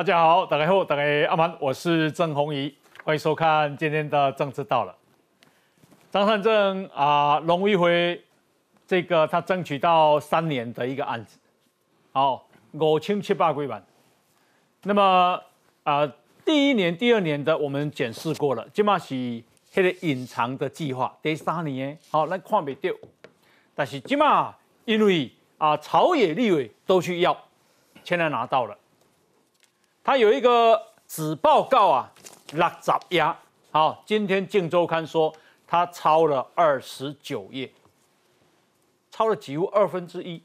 [0.00, 4.96] 大家好，大家好，大家阿曼，我是郑红怡，欢迎收看今天的政治到了。
[6.10, 8.18] 张善政啊，龙一辉，
[8.86, 11.38] 这个他争取到三年的一个案子，
[12.12, 13.84] 好五千七百几万。
[14.84, 15.38] 那么
[15.82, 16.10] 啊，
[16.46, 21.14] 第一年、第二年的我们检视过了，起码是迄个隐藏的计划。
[21.20, 22.90] 第三年好，咱看不到，
[23.74, 24.54] 但是起码
[24.86, 27.36] 因为啊，朝野立委都去要，
[28.02, 28.74] 现在拿到了。
[30.10, 32.12] 他有一个子报告啊，
[32.54, 33.24] 六十页。
[33.70, 35.32] 好，今天《镜周刊》说。
[35.68, 37.72] 他抄了二十九页，
[39.12, 40.42] 抄了几乎二分之一，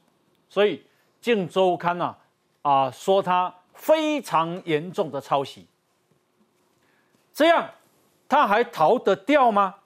[0.47, 0.77] 所以
[1.19, 2.15] 《镜周刊》呐
[2.61, 5.65] 啊说他非常严重的抄袭，
[7.33, 7.67] 这样
[8.29, 9.77] 他还逃得掉吗？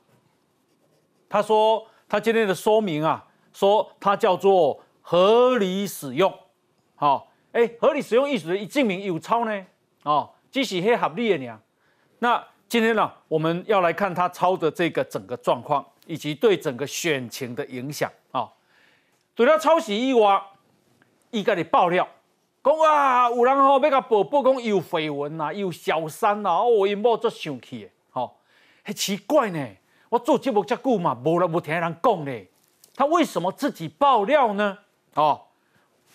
[1.30, 6.38] 他说他今天的说明啊，说他叫做合理使用，
[6.96, 9.66] 好，哎，合理使用意思一证明有抄呢，
[10.04, 11.60] 哦，只是很合理的呀，
[12.20, 12.44] 那。
[12.70, 18.48] 今天呢，我们要来看他抄的这个整个状况，以及对整个选情的影响啊。
[19.34, 20.40] 对了抄袭以外，
[21.32, 22.08] 伊甲你爆料，
[22.64, 28.38] 讲啊，有人吼要甲报报讲有绯闻呐，有小三呐，哦，因某足生气的，吼，
[28.84, 29.68] 很奇怪呢。
[30.10, 32.32] 我做节目遮久嘛，无人无听人讲呢，
[32.94, 34.78] 他为什么自己爆料呢？
[35.16, 35.42] 哦，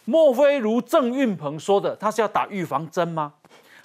[0.04, 3.32] 莫非如郑运鹏说的，他是要打预防针吗？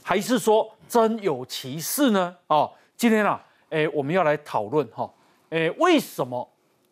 [0.04, 0.70] 还是说？
[0.90, 2.36] 真有其事呢？
[2.48, 3.40] 哦，今天啊，
[3.70, 5.08] 哎，我们要来讨论哈，
[5.52, 6.50] 哎，为什么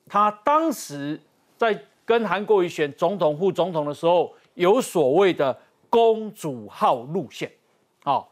[0.07, 1.19] 他当时
[1.57, 7.51] 在跟韩国瑜选总统、副总统的时候，有所谓的公主号路线？
[8.03, 8.23] 哦，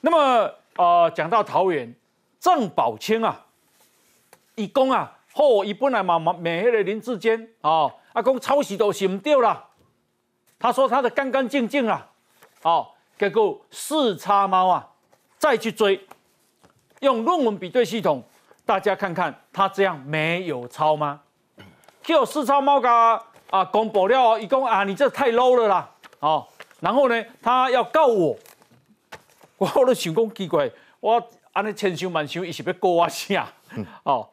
[0.00, 1.94] 那么呃，讲到桃园
[2.40, 3.44] 郑宝清啊，
[4.54, 9.65] 一公啊，后一本来嘛嘛美黑的林志坚啊，阿公抄袭都洗不掉了，
[10.58, 12.06] 他说他的干干净净啊，
[12.62, 12.88] 哦。
[13.18, 14.86] 结果四叉猫啊，
[15.38, 16.06] 再去追，
[17.00, 18.22] 用论文比对系统，
[18.66, 21.22] 大家看看他这样没有抄吗？
[22.02, 25.90] 叫四叉猫噶啊公布了，一共啊你这太 low 了啦，
[26.20, 26.46] 哦，
[26.80, 28.36] 然后呢他要告我，
[29.56, 33.50] 我都想讲奇怪，我安尼千想万想，一是要告我啥？
[34.02, 34.28] 哦，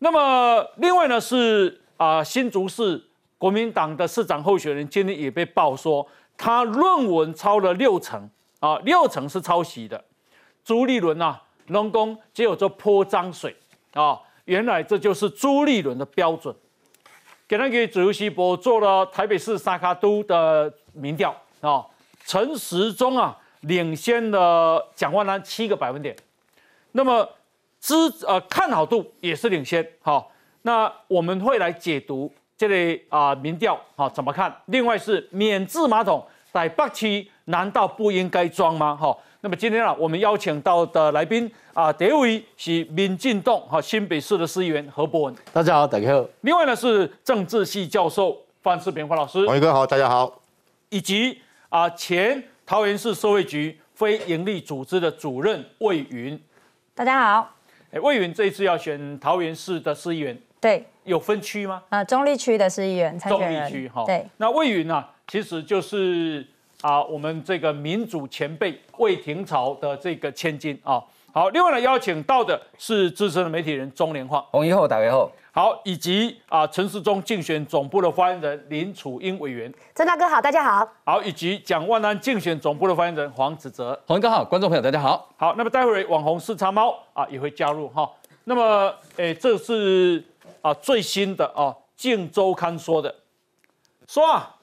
[0.00, 3.07] 那么另外呢是啊新竹市
[3.38, 6.06] 国民党的市长候选人今天也被报说。
[6.40, 10.04] 他论文抄了六成啊，六成是抄袭的。
[10.64, 13.56] 朱立伦呐，龙工只有做泼脏水
[13.92, 16.54] 啊，原来这就是朱立伦的标准。
[17.48, 21.84] 给那个自由西博做了台北市沙卡都的民调啊，
[22.24, 26.14] 陈时中啊领先了蒋万安七个百分点，
[26.92, 27.28] 那么
[27.80, 27.94] 支
[28.24, 29.84] 呃看好度也是领先。
[30.02, 30.30] 好，
[30.62, 32.32] 那我们会来解读。
[32.58, 34.52] 这类啊民调啊怎么看？
[34.66, 36.20] 另外是免治马桶
[36.52, 38.96] 在北区难道不应该装吗？
[38.96, 46.26] 哈，那么今天啊我们邀请到的来宾啊第一位是民进党哈新北市的市议员何伯文，大家好，大家好。
[46.40, 50.42] 另外呢是政治系教授范世平范老师，王一哥好，大家好。
[50.88, 56.36] 以及啊前桃园市社会局非营利组织的主任魏云，
[56.96, 57.54] 大家好。
[57.92, 60.36] 哎，魏云这一次要选桃园市的市议员。
[60.60, 61.82] 对，有分区吗？
[61.88, 63.62] 呃，中立区的是议员参选人。
[63.62, 64.26] 中立区哈，对。
[64.38, 66.44] 那魏云呢，其实就是
[66.80, 71.00] 啊，我们这个民主前辈魏廷朝的这个千金啊。
[71.30, 74.44] 好，另外呢，邀请到的是资深的媒体人钟连晃。
[74.50, 75.30] 红衣后打开后。
[75.52, 79.72] 好，以及啊，陈世忠竞选总部的发言人林楚英委员。
[79.94, 80.88] 曾大哥好，大家好。
[81.04, 84.00] 好，以及蒋万安竞选总部的发言人黄子哲。
[84.06, 85.28] 洪哥好，观众朋友大家好。
[85.36, 88.10] 好，那么待会网红四叉猫啊也会加入哈。
[88.44, 90.24] 那么，诶，这是。
[90.62, 93.14] 啊，最新的啊，《镜周刊》说的，
[94.06, 94.56] 说啊，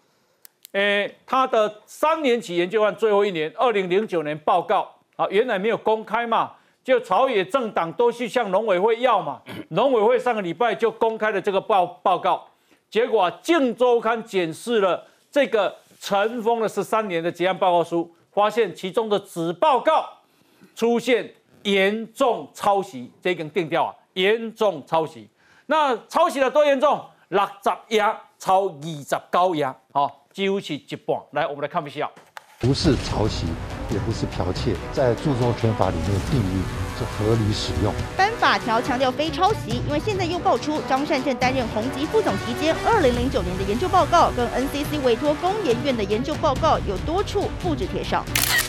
[0.71, 6.53] 诶，他的三年期研究案最后一年，二零零九年报告啊，原来没有公开嘛，
[6.83, 12.47] 就朝野政党都去向农委会要嘛，农委会上个礼拜就公开了这个报报告，
[12.89, 20.09] 结果啊《镜周刊》检视了这个尘封了十三年的结案报告书，发现其中的子报告
[20.75, 21.33] 出现
[21.63, 25.27] 严重抄袭，这根定调啊，严重抄袭。
[25.67, 27.03] 那抄袭了多严重？
[27.29, 28.05] 六十页
[28.37, 31.17] 抄二十九页，好，几乎是一半。
[31.31, 32.07] 来，我们来看一下，
[32.59, 33.47] 不是抄袭，
[33.89, 36.61] 也不是剽窃，在著作权法里面定义
[36.99, 37.91] 是合理使用。
[38.15, 48.23] 颁法条强调非抄袭，因为现在又爆出张善政担任宏基副总期间，二零零九年的研究报告跟 NCC 委托工研院的研究报告有多处复制贴上。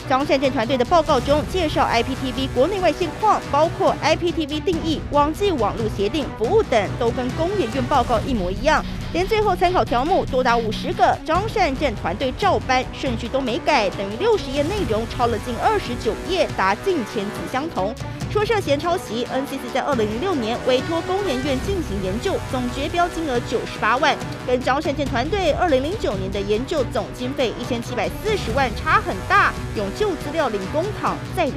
[0.09, 8.85] 张善政团队的报告中介绍 IPTV 国内外现况，包括 IPTV 定义、网际网络协定服务等，都跟工研院报告一模一样。
[9.13, 17.93] 连最后参考条目多达五十个，张善政团队照搬顺序都没改，等于六十页内容抄了近二十九页，达近千字相同。
[18.37, 24.15] 说涉嫌抄袭，NCC 在二零零六年委托工研院进行研究，总决标金额九十八万，
[24.47, 31.55] 跟张善建团队二零零九年的研究总经费一千七百四十万差很大，用旧资料领公帑再惹。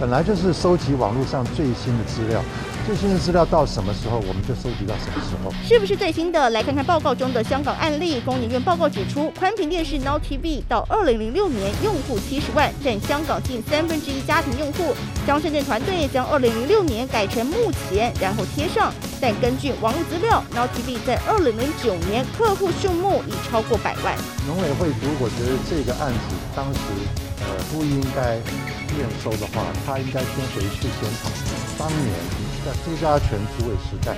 [0.00, 2.42] 本来就是收集网络上最新的资料。
[2.88, 5.52] 最新的资料到什么时候，我们就收集到什么时候。
[5.62, 6.48] 是不是最新的？
[6.48, 8.18] 来看看报告中的香港案例。
[8.24, 14.94] 工研院报告指出，宽屏电视 Now TV 到二零零六年用户七十万，占香港近三分之一家庭用户。
[15.26, 18.90] 张胜建团队将二零零六年改成目前，然后贴上。
[19.20, 24.16] 但根据网络资料，Now TV 在二零零九年客户数目已超过百万。
[24.46, 26.80] 农委会如果觉得这个案子当时
[27.40, 28.36] 呃不应该
[28.96, 31.28] 验收的话，他应该先回去检讨
[31.78, 32.47] 当年。
[32.68, 34.14] 在朱家全主委时代，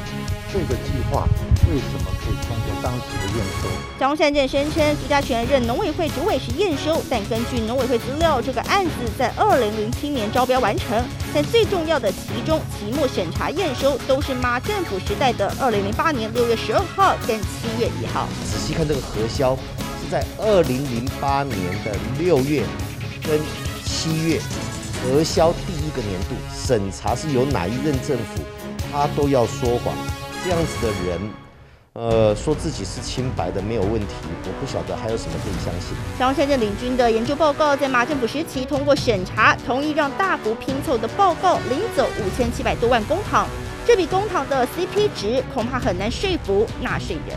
[0.52, 1.24] 这个计划
[1.68, 3.68] 为什么可以通过当时的验收？
[3.96, 11.00] 张善政声称，朱家全任农委会主委时验收，但根据农委会资料，这个案子在二零零七年招标完成。
[11.32, 18.26] 但最重要的其中期末审查验收，都是马政府时代的二零零八年六月十二号跟七月一号。
[18.44, 19.54] 仔细看这个核销，
[20.02, 22.64] 是在二零零八年的六月
[23.22, 23.38] 跟
[23.84, 24.40] 七月。
[25.02, 28.44] 核销第一个年度审查是由哪一任政府，
[28.92, 29.92] 他都要说谎，
[30.44, 31.20] 这样子的人，
[31.94, 34.14] 呃，说自己是清白的没有问题，
[34.44, 35.96] 我不晓得还有什么可以相信。
[36.16, 43.44] 张先生领军的研究报告在马政府时期通过审查，同意让大幅拼凑的报告领走五千七百多万公帑，
[43.84, 47.36] 这笔公帑的 CP 值恐怕很难说服纳税人。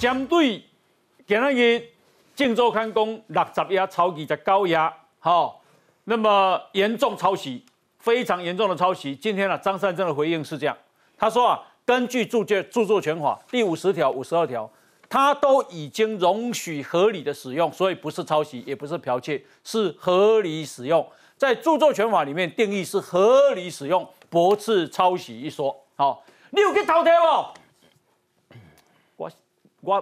[0.00, 0.64] 针对
[1.24, 1.84] 今日。
[2.36, 4.78] 晋州刊公六十页超二十九页，
[5.26, 5.60] 好，
[6.04, 7.64] 那么严重抄袭，
[7.98, 9.16] 非常严重的抄袭。
[9.16, 10.78] 今天呢，张善政的回应是这样，
[11.18, 14.70] 他说啊，根据著作著作权法第五十条、五十二条，
[15.08, 21.04] 他都已经容许合理的使用，所以不是抄袭，也不是剽窃，是合理使用。
[21.36, 25.76] 在著作权法里面定义是合理使用，驳斥抄袭一说。
[25.96, 27.52] 好，你有去偷听哦？
[29.16, 29.28] 我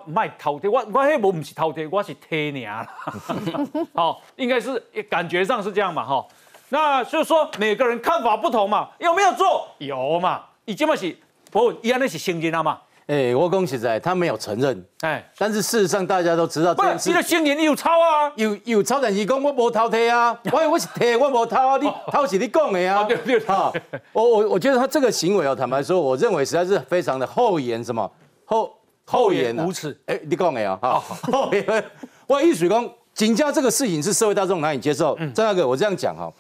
[0.06, 2.88] 卖偷贴，我我迄无唔是偷贴，我是贴尔啦。
[3.94, 4.79] 好，应该是
[5.11, 6.26] 感觉上是这样嘛，哈。
[6.71, 9.69] 那就是说每个人看法不同嘛，有没有做？
[9.79, 10.43] 有嘛。
[10.65, 11.15] 已经嘛是，
[11.50, 12.81] 不，伊安尼是承认啊嘛。
[13.06, 14.82] 哎，我讲实在，他没有承认。
[15.03, 23.05] 哎，但是事实上大家都知道，不是，你的承认你有抄啊，有有抄，但是讲我无偷贴啊， 我我是贴，我无偷啊，你偷是你讲的啊。
[23.05, 23.82] 对对对，
[24.15, 28.11] 我我我觉得他这个行为啊，坦白说，我认为实在是非常的厚颜，什么
[28.47, 28.75] 厚。
[29.04, 29.96] 厚颜无耻！
[30.06, 31.84] 哎，你讲的啊，好，厚颜。
[32.26, 35.14] 我意思讲，警教这个事情是社会大众难以接受。
[35.34, 36.32] 张大哥，我这样讲哈，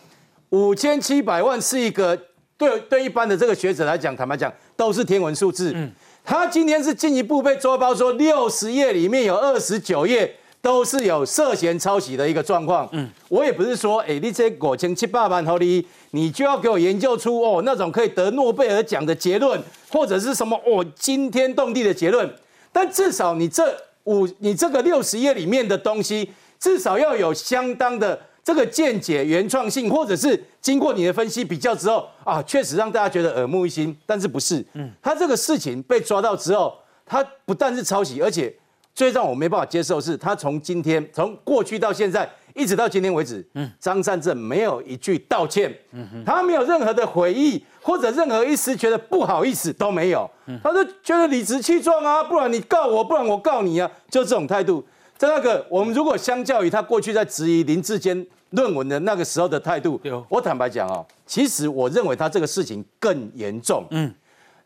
[0.48, 2.18] 五千七百万是一个
[2.56, 5.72] 对对一般的这个学者来讲，坦白讲都是天文数字。
[5.74, 5.92] 嗯，
[6.24, 12.88] 他今天是进一步被抓包，说六十页里面有二十九页都是有涉嫌抄袭的一个状况。
[12.92, 22.34] 嗯，我也不是说，哎，你这五千七百万，好你你就要给我研究出哦那种可以得诺贝尔奖的结论，或者是什么哦惊天动地的结论。
[22.74, 23.62] 但至少你这
[24.02, 26.28] 五，你这个六十页里面的东西，
[26.58, 33.96] 至少要有相当的这个见解、原创性，或者是经过你的分析比较之后啊，确实让大家觉得耳目一新。
[34.04, 34.64] 但是不是？
[34.72, 36.76] 嗯，他这个事情被抓到之后，
[37.06, 38.52] 他不但是抄袭，而且
[38.92, 42.28] 最让我没办法接受是，他从今天从过去到现在。
[42.56, 50.28] 一直到今天为止，嗯，张善政没有一句道歉，嗯哼，他没有任何的悔意或者任何一丝觉得不好意思都没有，
[50.62, 54.82] 他就觉得理直气壮啊，不然你告我，不然我告你啊，就这种态度。
[55.18, 60.00] 在那个我们如果相较于他过去在质疑林志坚论文的那个时候的态度，
[60.30, 63.84] 我坦白讲啊，其实我认为他这个事情更严重。
[63.90, 64.10] 嗯，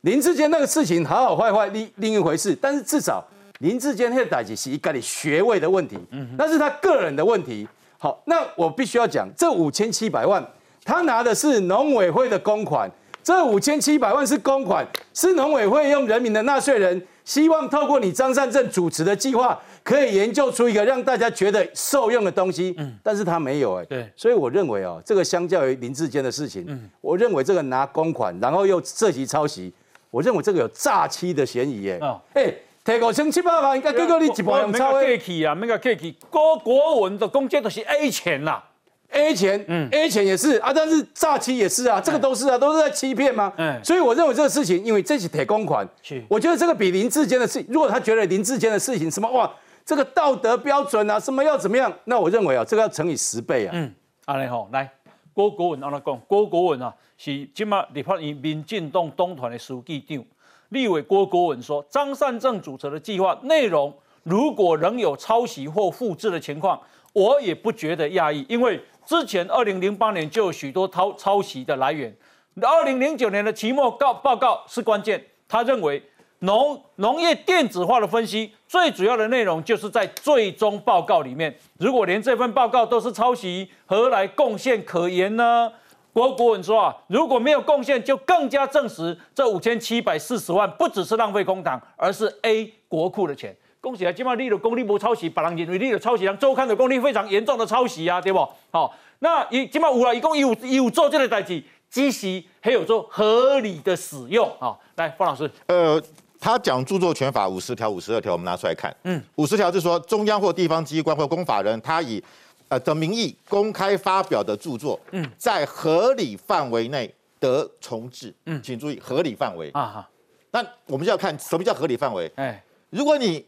[0.02, 3.22] 林志坚那个事情好好坏坏另另一回事，但是至少
[3.58, 7.66] 林志坚那个代志是一个你学位的问题，嗯，那是他个人的问题。
[7.98, 10.44] 好，那我必须要讲，这五千七百万，
[10.84, 12.88] 他拿的是农委会的公款，
[13.28, 22.74] 这五千七百万是公款，是农委会用人民的纳税人，希望透过你张善政主持的计划，可以研究出一个让大家觉得受用的东西。
[22.78, 23.84] 嗯，但是他没有哎。
[23.84, 29.70] 对，所以我认为哦，这个相较于林志坚的事情，嗯，我认为这个拿公款，然后又涉及抄袭，
[30.10, 31.98] 我认为这个有诈欺的嫌疑哎。
[32.00, 32.50] 哦，哎。
[32.82, 35.04] 提五千七百万，应该结果你一百用抄的。
[35.04, 36.16] 客气啊，那个客气。
[36.30, 38.64] 郭国文的公借都是 A 钱啦
[39.10, 43.52] ，A 钱，嗯，A 钱也是啊，但是诈欺也是啊，这个都是啊，都是在欺骗吗？
[43.56, 49.50] 嗯，所以我认为这个事情，因为这是铁公款，是，我觉得这个比林志坚的事，如果他觉得林志坚的事情什么哇，
[49.84, 53.70] 这个道德标准啊，什么要怎么样，那我认为啊，这个要乘以十倍啊。
[53.74, 53.92] 嗯，
[54.26, 54.90] 阿你好，来，
[55.32, 60.24] 郭国文，阿你讲，郭国文啊，是今麦立法院民进党党团的书记长。
[60.70, 63.90] 立委郭国文说，张善政主持的计划内容
[64.22, 66.78] 如果仍有抄袭或复制的情况，
[67.14, 72.14] 我也不觉得讶异，因为之前二零零八年就有许多抄抄袭的来源。
[72.60, 76.02] 二零零九年的期末告报告是关键，他认为
[76.40, 81.58] 农农业电子化的分析最主要的内容就是在最终报告里面。
[81.78, 85.72] 如果连这份报告都是抄袭，何来贡献可言呢？
[86.12, 93.56] 郭国文说啊，如果没有贡献，就更加证实这五千七百四十万不只是浪费公帑，而是 A 国库的钱。
[93.80, 98.38] 恭喜啊，今麦你的功力不抄袭，别人认为你的抄袭，人周刊的功力非常严重的抄袭啊，对不？
[98.70, 104.76] 好，那一今麦有了，一共有有做这个代志，积习还有做合理的使用啊。
[104.96, 106.02] 来，方老师，呃，
[106.40, 108.94] 他讲著作权法五十条、五十二条，我们拿出来看。
[109.04, 112.22] 嗯，五十条是说中央或地方机关或公法人，他以
[112.66, 118.34] 呃的名义公开发表的著作，嗯，在合理范围内得重置。
[118.46, 120.08] 嗯，请注意合理范围啊哈。
[120.50, 122.30] 那我们就要看什么叫合理范围。
[122.34, 123.44] 哎，如果你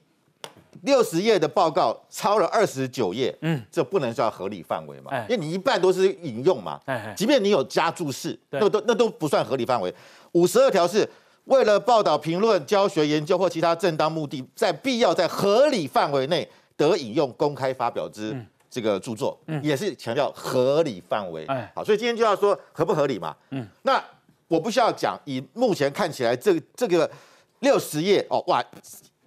[0.83, 5.11] 六十页的报告超了二十九页，嗯，这不能叫合理范围嘛？
[5.29, 6.81] 因为你一半都是引用嘛。
[6.87, 9.95] 哎，即便你有加注释，那都那都不算合理范围。
[10.33, 11.09] 五十二条是
[11.45, 18.37] 为了报道、评论、教学、研究或其他正当目的，在必要在合理范围内得引用、公开发表之。
[18.73, 23.35] 这个著作也是强调合理范围，好，所以今天就要说合不合理嘛。
[23.51, 24.01] 嗯，那
[24.47, 27.11] 我不需要讲，以目前看起来，这这个
[27.59, 28.65] 六十页哦，哇，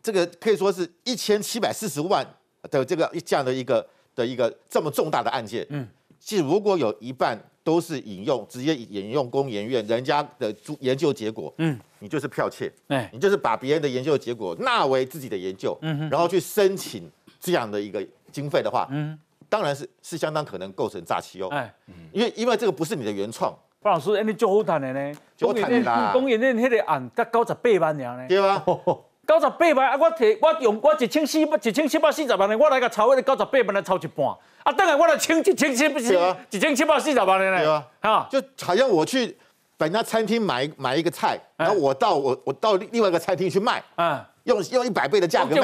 [0.04, 2.24] 这个可以说是一千七百四十万
[2.70, 3.84] 的这个这样的一个
[4.14, 5.88] 的一个这么重大的案件，嗯，
[6.20, 19.18] 其实如果有一半都是引用直接引用工研院人家的研究结果，嗯，你就是剽窃，哎，你就是把别人的研究结果纳为自己的研究，嗯，然后去申请这样的一个经费的话，嗯。
[19.50, 21.72] 当然是是相当可能构成诈欺哦，哎，
[22.12, 23.54] 因为因为这个不是你的原创。
[23.82, 26.10] 范老师，哎，你就好谈的呢，就谈啦。
[26.12, 28.66] 公园那那个案才九十八万呢，对啊，
[29.26, 29.98] 九十八万啊！
[30.00, 34.28] 我提我用我一千四百一千七百四十万呢，我来甲抄那个九十八万来抄一半，
[34.64, 36.00] 啊，等下我来清一千七百
[36.50, 39.36] 一千七百四十万的呢，对啊，哈，就好像我去
[39.78, 44.24] 本家餐厅买买一个菜，然后我到我我到另外一个餐厅去卖，嗯。
[44.44, 45.62] 用用一百倍的价格卖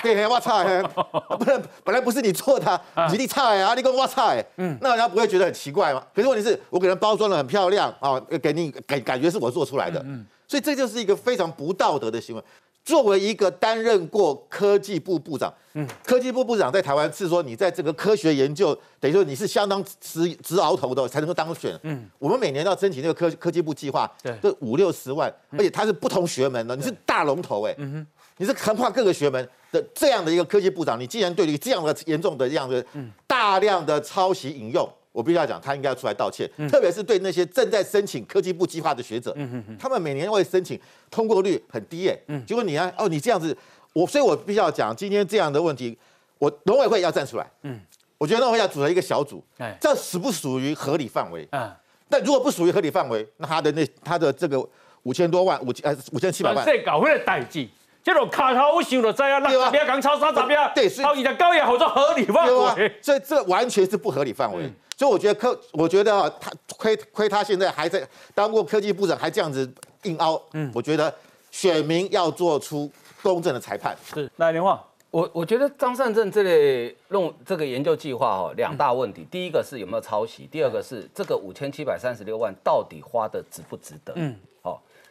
[0.00, 0.80] 给， 对，我菜，
[1.36, 6.00] 不然本来不是你做的，你你差啊，你跟我差，嗯，那人家不会觉得很奇怪吗？
[6.14, 12.42] 可是问题是我给人包装的很漂亮啊，给你感感觉是我做出来的，嗯，所以这就是一个非常不道德的行为。
[12.84, 28.06] 作为一个担任过科技部部长，嗯，科技部部长在台湾是说你在这个科学研究，等于说你是相当直直鳌头的才能够当选，嗯，我们每年要申请那个科科技部计划，对，这五六十万，而且它是不同学门的，你是大龙头哎，嗯哼。
[28.38, 32.82] 你是横跨各个学门的这样的一个科技部长，你既然对于这样的严重的这样的
[33.26, 36.48] 大量的抄袭引用，我必须要讲，他应该要出来道歉。
[36.68, 39.36] 特别是对那些正在申请科技部计划的学者，
[39.78, 40.78] 他们每年会申请
[41.10, 42.18] 通过率很低耶。
[42.46, 43.56] 结果你啊，哦，你这样子，
[43.92, 45.98] 我所以我必须要讲，今天这样的问题，
[46.38, 47.46] 我农委会要站出来。
[47.62, 47.80] 嗯，
[48.18, 49.42] 我觉得农委会要组成一个小组，
[49.80, 51.46] 这属不属于合理范围？
[51.50, 51.76] 啊，
[52.08, 54.64] 但如果不属于合理范围，那他的那他的这个
[55.02, 57.66] 五千多万五千呃五千七百万，这搞回来代志。
[58.02, 64.70] 这种卡头我想就知啊，那十边讲超三十秒，对，超一的高也好做合理范围，所以这完全是不合理范围。
[64.96, 69.70] 所以我觉得科，我觉得他亏亏他现在还在当过科技部长，还这样子
[70.02, 70.40] 硬凹。
[70.52, 71.14] 嗯，我觉得
[71.50, 72.90] 选民要做出
[73.22, 73.96] 公正的裁判。
[74.14, 84.12] 是，来连话，我我觉得张善政这类弄这个研究计划哦，两大问题，第一个是有没有抄袭，第二个是这个五千七百三十六万到底花的值不值得？
[84.16, 84.36] 嗯。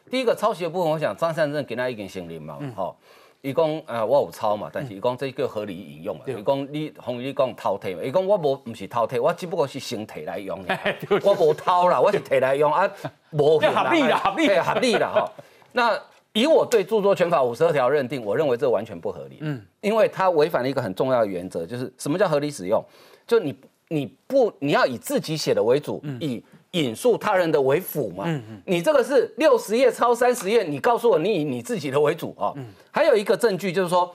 [0.09, 2.95] 第一个抄袭的部分，我想张善政给他一点信任嘛，吼，
[3.41, 10.59] 伊讲呃我有抄嘛，但是伊讲这个合理引用嘛，伊讲你红你讲偷摕嘛，伊讲我无唔是偷摕，我只不过是先摕来用，
[11.23, 12.89] 我无偷啦，我是摕来用啊，
[13.31, 14.47] 无 合理啦，合理。
[14.47, 15.31] 啦，合理啦，哈。
[15.71, 15.97] 那
[16.33, 22.83] 以我对著作权法五十二条认定，我认为这完全不合理，嗯，因为它违反了一个很重要的原则，就是什么叫合理使用？
[23.25, 23.55] 就你
[23.87, 26.43] 你不你要以自己写的为主，以。
[26.71, 28.25] 引述他人的为辅嘛？
[28.27, 32.53] 嗯嗯，你这个是六十页抄三十页，你告诉我你以你自己的为主啊？
[32.55, 34.13] 嗯，还有一个证据就是说，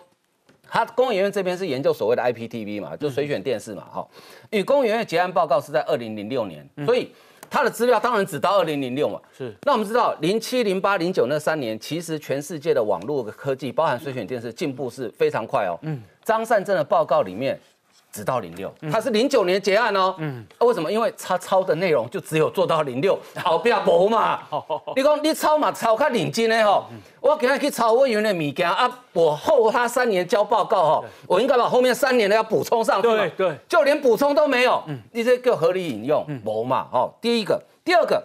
[0.68, 4.06] 他公研院这边是研究所谓的 IPTV 嘛，就随选电视嘛，哈。
[4.50, 7.11] 与公研院结案报告是在二零零六年，所以
[7.50, 9.20] 他的资料当然只到二零零六嘛。
[9.37, 9.52] 是。
[9.62, 15.76] 那我们知道零七、零八、零九那三年，其实全世界的网络科技，包含随选电视，进步是非常快哦。
[15.82, 16.00] 嗯。
[16.23, 17.58] 张善政的报告里面。
[18.14, 20.14] 只到零六，他是零九年结案哦。
[20.18, 20.90] 嗯，为什么？
[20.90, 24.38] 因为他抄的内容就只有做到零六，好不要博嘛。
[24.94, 26.87] 你讲你抄嘛，抄较认真的吼。
[27.21, 34.80] 我给他去抄委员的物件啊，我后他三年交报告哈，我应该把后面三年的要补充上去对对，就连补充都没有。
[34.87, 36.87] 嗯，你这个合理引用，博嘛。
[36.92, 38.23] 哦，第一个，第二个，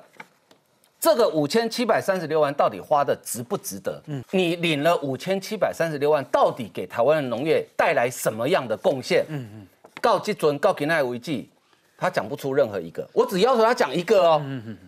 [1.00, 4.00] 这个五千七百三十六万到底花的值不值得？
[4.06, 9.26] 嗯，你领了五千七百三十六万，到底给台湾的农业带来什么样的贡献？
[9.30, 9.68] 嗯嗯，
[10.02, 11.50] 告基准告给奈违纪，
[11.98, 14.42] 他讲不出任何一个，我只要求他讲一个哦，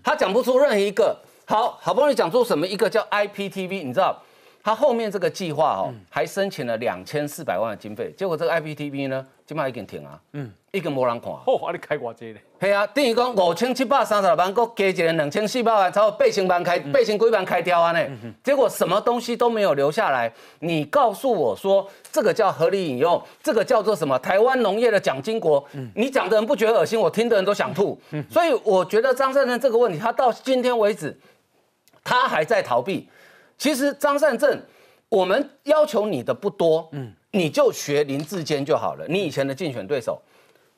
[0.03, 1.17] 他讲不出任何一个。
[1.45, 4.17] 好好不容易讲出什么一个叫 IPTV，你知道？
[4.63, 11.31] 他后面这个计划哦，还申请了两千四百万的经费，结果这个 IPTV 呢，基本上已经停啊，嗯，已经没人看。
[11.31, 12.41] 哦，啊，你开偌济咧？
[12.61, 18.07] 系啊，等于讲五千七百三十六万，搁加一个两千四百万，超过八千万开，八千几万开掉啊呢？
[18.43, 20.31] 结果什么东西都没有留下来。
[20.59, 24.19] 你告诉我说，这个叫合理引用，这个叫做什么？
[24.19, 25.65] 台湾农业的蒋经国，
[25.95, 26.99] 你讲的人不觉得恶心？
[26.99, 27.99] 我听的人都想吐。
[28.29, 31.17] 所以我觉得张善政这个问题，他到今天为止，
[32.03, 33.09] 他还在逃避。
[33.61, 34.59] 其实张善政，
[35.07, 39.05] 我们要求你的不多，嗯，你就学林志坚就好了。
[39.07, 40.19] 你以前的竞选对手，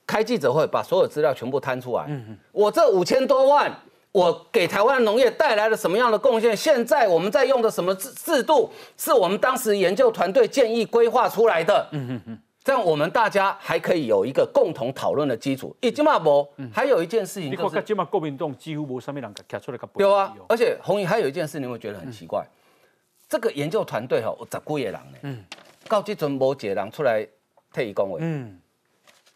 [0.05, 2.03] 开记者会把所有资料全部摊出来。
[2.09, 3.73] 嗯嗯，我这五千多万，
[4.11, 6.53] 我给台湾农业带来了什么样的贡献？
[6.53, 11.87] 现在我们在用的什么制制度，是我们当时研究团队建议规划出来的。
[11.93, 15.73] 嗯嗯嗯，这样我们大家还可以有一个共同讨论的基础。
[15.79, 19.79] 已经嘛不，还有一件事情就是，今嘛国民党几乎无什么人卡出来。
[19.95, 22.45] 有啊，而且红姨还有一件事，你会觉得很奇怪。
[23.33, 25.17] 这个研究团队吼，有十几个人呢。
[25.23, 25.43] 嗯，
[25.87, 27.27] 到这阵无一个人出来
[27.73, 28.17] 替伊讲话。
[28.19, 28.59] 嗯，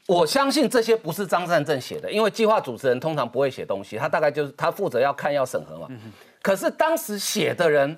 [0.06, 5.88] 我相信这些不是张善政写的，因为计划主持人通常不会写东西，他大概就是他负责要看要审核嘛。
[5.90, 6.14] 嗯
[6.44, 7.98] 可是当时写的人。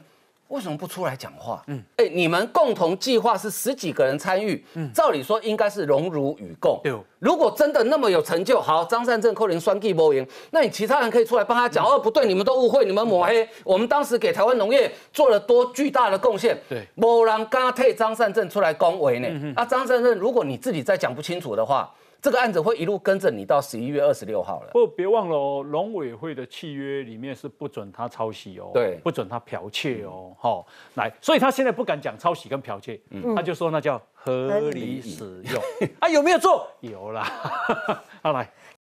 [0.50, 1.64] 为什么不出来讲话？
[1.68, 6.80] 嗯，哎，你们共同计划是十几个人参与，嗯，照理说应该是荣辱与共。
[6.84, 11.86] 对，如果真的那么有成就，好，张善政扣零双 G 波赢，那你其他人可以出来帮他讲。
[11.86, 13.48] 哦，不对，你们都误会，你们抹黑。
[13.64, 16.60] 我们当时给台湾农业做了多巨大的贡献。
[16.68, 19.54] 对，某人刚替张善政出来恭维呢。
[19.56, 21.90] 啊，张善政，如果你自己再讲不清楚的话。
[22.22, 24.72] 这个案子会一路跟着你到十一月二十六号了。
[24.74, 35.64] 不，别忘了哦，农委会的契约里面是不准他抄袭哦，对，不准他剽窃哦，好，来，所以他现在不敢讲抄袭跟剽窃，嗯他就说那叫合理使用。
[36.00, 36.68] 啊，有没有做？
[36.82, 37.24] 有啦。
[38.22, 38.44] 好，来，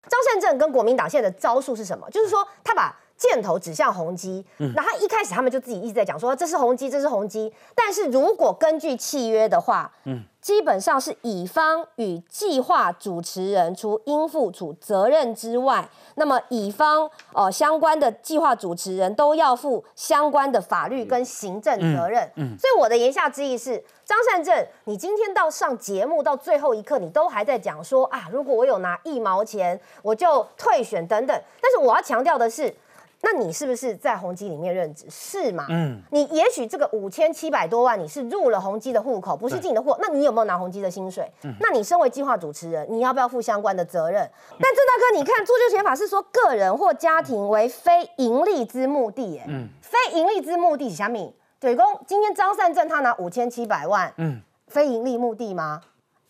[0.09, 2.09] 张善政跟国民党现在的招数是什么？
[2.11, 2.99] 就是说他把。
[3.21, 4.43] 箭头指向宏基，
[4.75, 7.53] 然后一开始他们就自己一直在讲说这是宏基，这是宏基。
[7.75, 22.27] 但是如果根据契约的话，嗯，基本上是乙方与计划主持人除应负主责任之外，那么乙方呃相关的计划主持人都要负相关的法律跟行政责任。
[22.37, 31.39] 嗯，所以我的言下之意是，张善政，你今天到上节目到最后一刻，你都还在讲说啊，如果我有拿一毛钱，我就退选等等。
[31.61, 32.75] 但是我要强调的是。
[33.23, 35.05] 那你是不是在宏基里面任职？
[35.11, 35.67] 是吗？
[35.69, 39.97] 嗯，你也许这个五千七百多万你是入了宏基的户口，不是进你的货。
[40.01, 41.31] 那你有没有拿宏基的薪水？
[41.45, 44.29] 嗯，那你身为计划主持人，你要不要负相关的责任？
[44.59, 55.83] 但郑大哥，你看做就权法是说个人或家庭为非盈利之目的，哎，嗯，非盈利之目的，小米，对公，今天张善政他拿五千七百万，嗯，非盈利目的吗？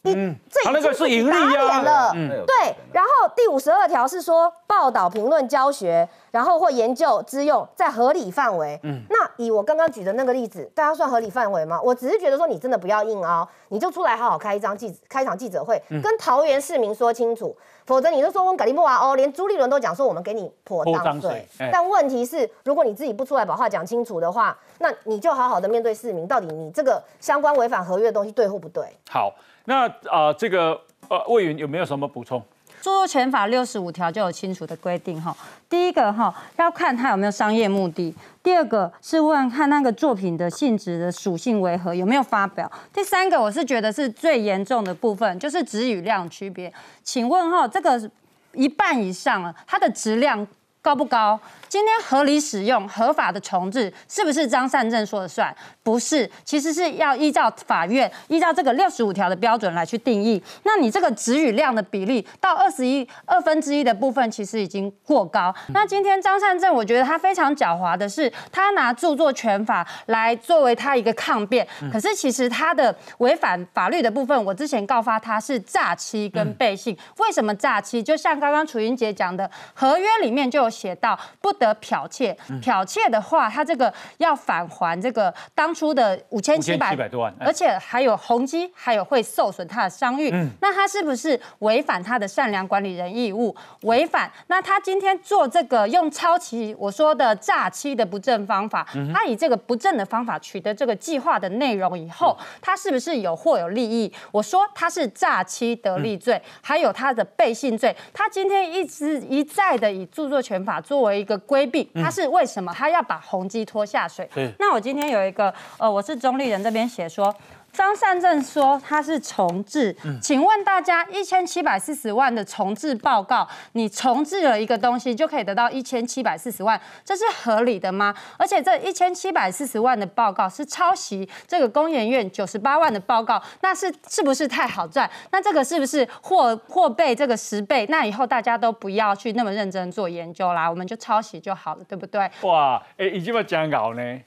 [0.04, 0.34] 嗯，
[0.64, 2.74] 他那个是盈利呀，对。
[2.90, 8.80] 然后第五十二条是说报道、评论、教学，然后或研究之用，在合理范围。
[8.82, 11.78] 嗯，那以我刚刚举的那个例子，大家算合理范围吗？
[11.82, 17.54] 我只是觉得说，你真的不要硬凹，你就出来好好开一张记开场记者会，跟桃园市民说清楚，
[17.90, 21.44] 否则你就说问格里莫娃哦，连朱立伦都讲说我们给你泼脏水。
[21.72, 28.84] 但问题是，如果你自己不出来把话讲清楚的话，那你就好好的面对市民，到底你这个相关违反合约的东西对或不对？
[29.10, 29.34] 好。
[29.64, 32.40] 那啊，这个呃，魏云有没有什么补充？
[32.80, 35.36] 著作权法六十五条就有清楚的规定哈。
[35.68, 38.12] 第一个哈，要看他有没有商业目的；
[38.42, 46.72] 第二个是问看那个作品的性质的属性为何，有没有发表；第三个我是觉得是最严重的部分，就是质与量区别。
[47.04, 48.10] 请问哈，这个
[48.52, 50.46] 一半以上了，它的质量
[50.82, 51.38] 高不高？
[51.68, 55.54] 今天合理使用合法的重置，是不是张善政说了算？
[55.82, 60.42] 不是，其实是要依照法院依照这个六十五条的标准来去定义。
[60.64, 65.54] 那你这个值与量的比例到二十一二分之一的部分，其实已经过高。
[65.68, 71.66] 那今天张善政，我觉得他非常狡猾的是，他拿著作权法来作为他一个抗辩。
[71.92, 76.96] 可是其实他的违反法律的部分，我之前告发他是诈欺跟背信。
[77.18, 78.02] 为什么诈欺？
[78.02, 81.50] 就像刚刚楚云杰讲的，合约里面就有写到不。
[81.60, 90.30] 得剽窃，剽窃的话，他这个要返还这个当初的五千七百多万，而且还有宏基，还有会受损他的商誉。
[90.62, 93.54] 那他是不是违反他的善良管理人义务？
[93.82, 94.32] 违反？
[94.46, 104.10] 那他今天做这个用超期我说的诈欺的不正方法，他以这个不正的方法取得这个计划的内容以后，他是不是有获有利益？
[104.32, 107.94] 我说他是诈欺得利罪，还有他的背信罪。
[108.14, 114.28] 他今天一直一再的以著作权权法作为一个规避，他是为什么他要把宏基拖下水？
[114.58, 117.34] 那我今天有一个呃，我是中立人这边写说。
[117.72, 128.14] 张善政说他是重置，请问大家一千七百四十万的重置报告，你重置了一个东西就可以得到一千七百四十万，这是合理的吗？
[128.36, 135.08] 而且这一千七百四十万的报告是抄袭这个工研院九十八万的报告，那是是不是太好赚？
[135.30, 137.86] 那这个是不是或或被这个十倍？
[137.88, 142.30] 那以后大家都不要去那么认真做研究啦，我们就抄袭就好了，对不对？
[142.42, 144.20] 哇，哎，已经要讲稿呢。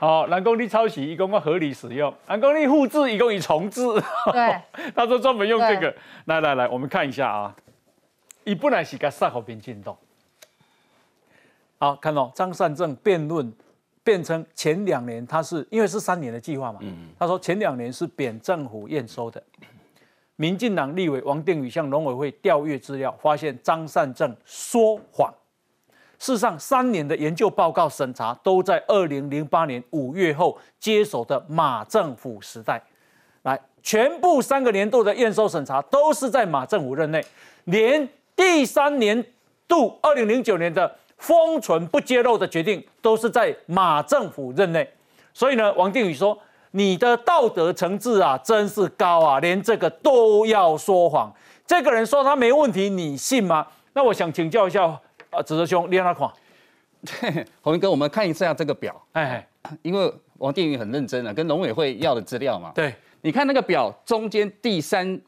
[0.00, 3.82] 好，南宫你抄袭，一共要合理使用；南宫你复制，一共以重置。
[4.32, 4.62] 对，
[4.94, 5.92] 他说专门用这个。
[6.26, 7.52] 来来来，我们看一下啊。
[8.44, 9.98] 一本来是个善和平进动。
[11.80, 13.52] 好，看到张善政辩论
[14.04, 16.78] 变成前两年，他是因为是三年的计划嘛。
[16.80, 17.08] 嗯。
[17.18, 19.42] 他说前两年是扁政府验收的。
[20.36, 25.34] 民进党立委王定宇向农委会调阅资料，发现张善政说谎。
[26.18, 32.82] 事实上，三年的研究报告审查都在二零零八年五月后接手的马政府时代，
[33.42, 37.24] 来，全部三个年度的验收审查都是在马政府任内，
[37.64, 39.24] 连第三年
[39.68, 44.88] 度二零零九年的封存不揭露的决定都是在马政府任内。
[45.32, 46.36] 所以呢，王定宇说
[46.72, 51.32] ：“你的道德层次啊，真是高啊，连这个都要说谎。”
[51.64, 53.68] 这个人说他没问题，你信吗？
[53.92, 55.00] 那我想请教一下。
[55.30, 56.28] 啊，子哲兄，你让他看。
[57.62, 58.94] 洪明哥，我们看一下这个表。
[59.12, 59.46] 哎，
[59.82, 62.72] 因为王定宇很认真啊，跟农委会要的资料嘛。
[62.74, 65.20] 对，你看那个表中间第三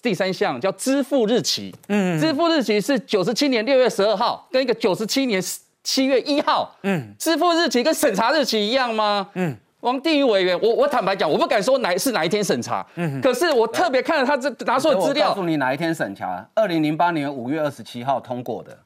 [0.00, 1.74] 第三项叫支付日期。
[1.88, 5.42] 嗯，支付日期是九十七年六月十二号，跟一个九十七年
[5.82, 6.76] 七月一号。
[6.82, 9.28] 嗯，支付日期跟审查日期一样吗？
[9.34, 12.86] 嗯，王定宇委员，我我坦白讲，我不敢说哪是哪一天审查。
[12.94, 15.30] 嗯，可是我特别看了他这拿出的资料。
[15.30, 16.48] 告诉你哪一天审查？
[16.54, 18.78] 二零零八年五月二十七号通过的。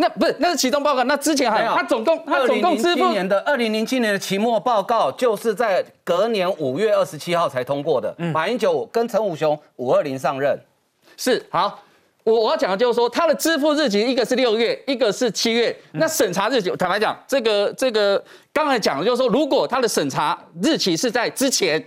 [0.00, 1.02] 那不是，那是启动报告。
[1.04, 8.14] 那之前还有，他总共他总共支付年的二零零七年的期末报告，就是在隔年五月二十七号才通过的。
[8.32, 10.56] 马英九跟陈武雄五二零上任，
[11.16, 11.82] 是好。
[12.22, 15.74] 我我要讲的就是说，他的支付日期一个是六月，一个是七月。
[15.92, 21.84] 那审查日期，坦白讲，这个这个刚才讲的就是说，如果他的审查日期是在之前，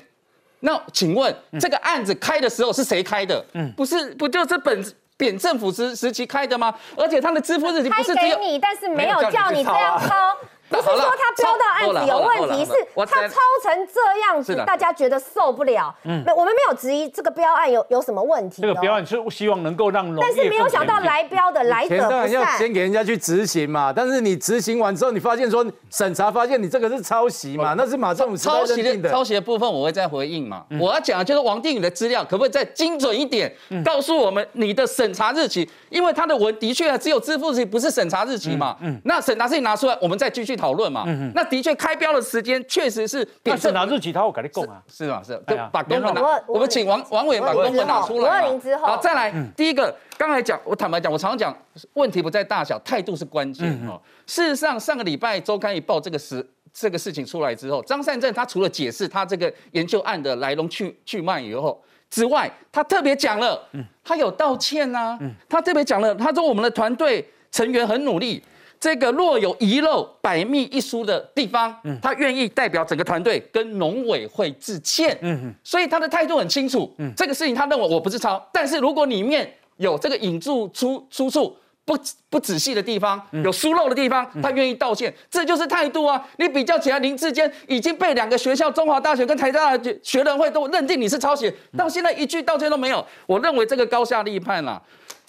[0.59, 3.45] 那请问这个案子开的时候是谁开的？
[3.53, 4.83] 嗯，不是，不就是本。
[5.21, 6.73] 扁政府时时期开的吗？
[6.97, 10.35] 而且他的支付日期不是只有你，但是没有叫你这样抄。
[10.71, 12.71] 不是说他标到案子有问题，是
[13.05, 15.93] 他抄成这样子，大家觉得受不了。
[16.03, 18.61] 嗯，我们没有质疑这个标案有有什么问题。
[18.61, 22.31] 这个标案是希望能够让，但是没有想到来标的来者不善。
[22.31, 30.63] 要先给人家去执行嘛，但是你执行完之后，你发现说审查发现你这个是抄袭嘛，那是马政府抄袭的抄袭的部分，我会再回应嘛。
[30.79, 33.53] 我要讲的就是王定宇的资料，可不可以再精准一点，
[33.83, 35.69] 告诉我们你的审查日期？
[35.89, 38.77] 因为他的文的确只有支付日期，不是审查日期嘛。
[38.81, 41.03] 嗯，那审查日期拿出来，我们再继续讨论嘛。
[41.07, 43.27] 嗯那的确开标的时间确实是。
[43.43, 44.81] 那审查日期他会给你供啊？
[44.87, 45.21] 是吗？
[45.25, 45.41] 是。
[45.71, 48.29] 把公文拿，我们请王王委员把公文拿出来。
[48.29, 48.85] 五二零之后。
[48.85, 51.57] 好，再来第一个，刚才讲，我坦白讲，我常常讲，
[51.93, 53.99] 问题不在大小，态度是关键哦。
[54.27, 61.81] 事实上，上个礼拜周刊一报这个事这个事情出来之后，张善政他除了解释他这个研究案的来龙去去脉以后。
[62.09, 63.57] 之外，他特别讲了，
[64.03, 68.43] 他有道歉呐，他特别讲了，他说我们的团队成员很努力，
[68.81, 81.55] 这个若有遗漏百密一疏的地方，他愿意代表整个团队跟农委会致歉，嗯所以他的态度很清楚，嗯这个事情他认为我不是抄，但是如果里面有这个引注出出处。
[81.83, 81.97] 不
[82.29, 86.23] 不仔细的地方，有疏漏的地方，他愿意道歉，这就是态度啊！
[86.37, 94.81] 你比较起来，林志坚已经被两个学校，中华大学跟台大学人会都认定你是抄袭，到现在一句道歉都没有，我认为这个高下立判了。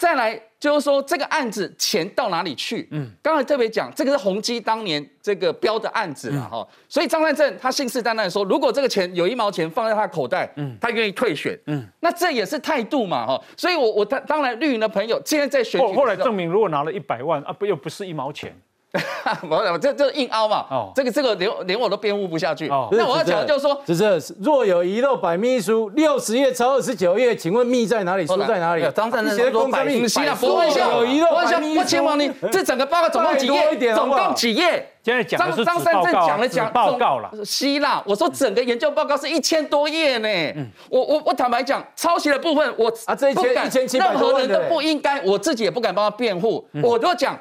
[0.03, 0.37] 再来。
[0.59, 2.87] 就是说这个案子钱到哪里去？
[2.91, 18.55] 嗯，刚才特别讲，这个是宏基当年这个标的案子了哈，所以张善政他信誓旦旦说，如果这个钱有一毛钱放在他口袋，嗯，他愿意退选，嗯，那这也是态度嘛哈，所以我我当当然绿营的朋友现在在选举，后来证明如果拿了一百万啊，不又不是一毛钱。
[19.49, 22.69] 我这这硬凹嘛，哦，这个这个连连我都辩护不下去。
[22.69, 28.27] 哦，那我要讲就是说，只是若有遗漏百密书，六十页抄二十九页，请问密在哪里？
[28.27, 28.87] 书在哪里？
[28.95, 31.79] 张善政说百密，行了，不问下，有遗漏百密书。
[31.79, 33.93] 我请问你， 这整个报告总共几页？
[33.95, 34.87] 总共几页？
[35.03, 37.31] 现在讲的是张三正讲了讲报告了。
[37.43, 40.29] 希腊，我说整个研究报告是一千多页呢。
[40.55, 46.63] 嗯，我我我坦白讲，抄袭的部分我啊这一千一千七百任何人都不应该，我自己也不敢帮他辩护。
[46.83, 47.35] 我都讲。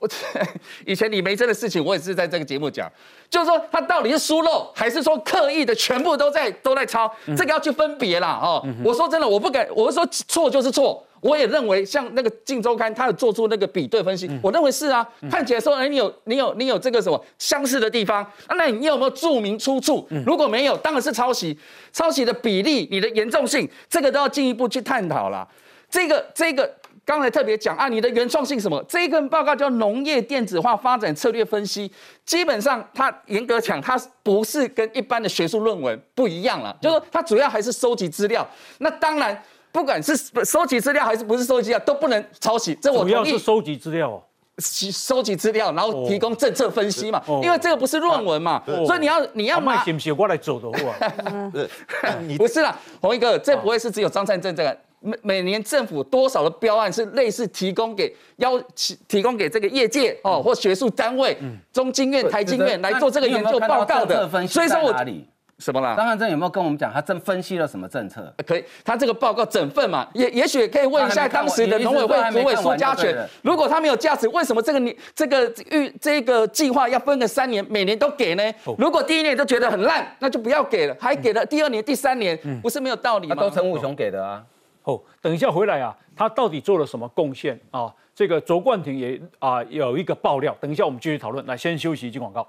[0.00, 0.08] 我
[0.86, 2.90] 以前李梅珍的事情，我也是在这个节目讲，
[3.28, 8.66] 就是说他到底是疏漏，还是说刻意的全部都在都在抄，这个要去分别啦哦。
[8.82, 20.08] 我说真的，我不敢，我是说错就是错，我也认为像那个《镜周刊》，他有做出那个比对分析，我认为是啊，看起来说，哎，你有你有你有这个什么相似的地方，那你有没有注明出处？
[20.24, 21.58] 如果没有，当然是抄袭，
[21.92, 25.46] 抄袭的比例、你的严重性，这个都要进一步去探讨啦。
[25.90, 26.79] 这个这个。
[27.10, 28.80] 刚才特别讲啊，你的原创性什么？
[28.88, 31.88] 这一份报告叫《农业电子化发展策略分析》，
[32.24, 38.48] 基本上它严格讲，它不是跟一般的学术论文不一样了，就是说它主要还是收集资料。
[38.78, 39.36] 那当然，
[39.72, 42.78] 不管是收集资料还是不是收集资料，都不能抄袭。
[42.80, 44.22] 这我主要是收集资料，哦
[44.60, 47.20] 收集资料，然后提供政策分析嘛。
[47.42, 50.16] 因为这个不是论文嘛，所以你要你要买，行不行？
[50.16, 50.94] 我来走的话，
[52.38, 54.78] 不是啦，红一哥，这不会是只有张善政这个。
[55.00, 58.60] 每每年政府多少的标案是类似提供给邀
[59.08, 61.36] 提供给这个业界哦或学术单位，
[61.72, 64.94] 中经院、台经院来做这个研究报告的，所以说我
[65.58, 65.94] 什么啦？
[65.94, 68.32] 张汉正有没有跟我们讲他正分析了什么政策？
[68.46, 78.42] 可以，他这个报告整份嘛，也也许可以问一下当时的农委会主委苏家全，如果他没有价值，为什么这个你这个预这个计划要分个三年，每年都给呢？
[78.78, 83.34] 如果第一年都觉得很烂，那就不要给了，还给了第二年、第三年，不是没有道理吗？
[83.34, 84.42] 都陈武雄给的啊。
[84.84, 87.94] 哦，等一下回来啊，他到底做了什么贡献啊？
[88.14, 91.44] 这个卓冠廷也啊有一个爆料，等一下我们继续讨论。
[91.44, 92.46] 来，先休息一进广告。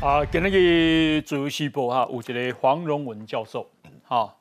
[0.00, 3.68] 啊，今日自由时报哈有一个黄荣文教授，
[4.04, 4.34] 哈，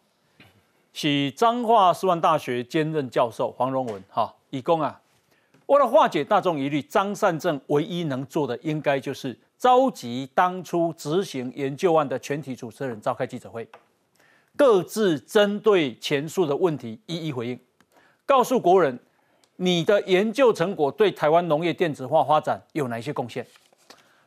[0.92, 5.00] 是彰化师范大学兼任教授黄荣文哈，以供啊，
[5.68, 9.38] 为了化解大众疑虑，张善政唯一能做的应该就是。
[9.62, 13.70] 召集当初执行研究案的全体主持人召开记者会，
[14.58, 17.60] 各自针对前述的问题一一回应，
[18.26, 18.98] 告诉国人
[19.58, 23.46] 你的研究成果对台湾农业电子化发展有哪些贡献。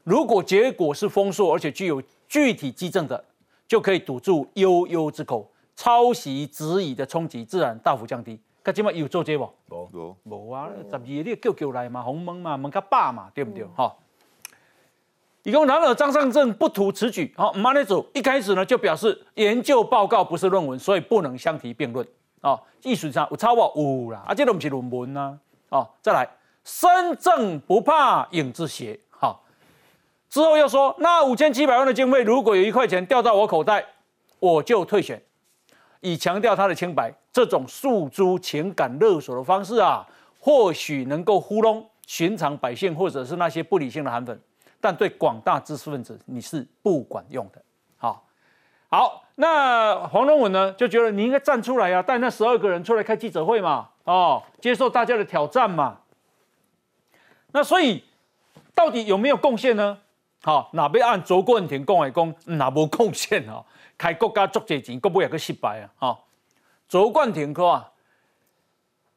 [0.04, 3.24] 如果结果是丰硕而且具有具体基证的，
[3.66, 8.38] 就可以堵住悠悠之口，抄袭质疑的冲击自然大幅降低。
[8.62, 9.50] 可今嘛有做这不？
[9.68, 10.70] 无无啊！
[10.88, 13.64] 十二你叫叫来嘛，红问嘛，问个爸嘛，对不对？
[13.74, 13.92] 哈。
[15.44, 22.06] 以供然而张尚正不图此举，好，马内祖一开始呢就表示研究报告不是论文，所以不能相提并论。
[22.40, 25.38] 啊，艺术上有抄我有啦，啊，这都不是论文呐。
[25.68, 26.26] 哦，再来，
[26.64, 28.98] 身正不怕影子斜。
[29.10, 29.42] 好，
[30.30, 33.84] 之后又说，那五千七百万的经费，如果有一块钱掉到我口袋，
[34.38, 35.22] 我就退选，
[36.00, 37.12] 以强调他的清白。
[37.32, 40.06] 这种诉诸情感勒索的方式啊，
[40.38, 44.40] 或许能够糊弄寻常百姓，或者是那些不理性的韩粉。
[44.84, 47.62] 但对广大知识分子你是不管用的，
[47.96, 48.22] 好，
[48.90, 56.00] 好，那黄龙文呢就觉得你应该站出来呀，带那十二个人出来开记者会嘛，哦，接受大家的挑战嘛。
[57.52, 58.04] 那所以
[58.74, 59.96] 到底有没有贡献呢？
[60.42, 63.64] 好，哪边按卓冠廷讲来讲，哪无贡献啊？
[63.96, 65.88] 开国家足济钱，国不也个失败啊？
[65.96, 66.26] 好，
[66.86, 67.90] 卓冠廷说啊，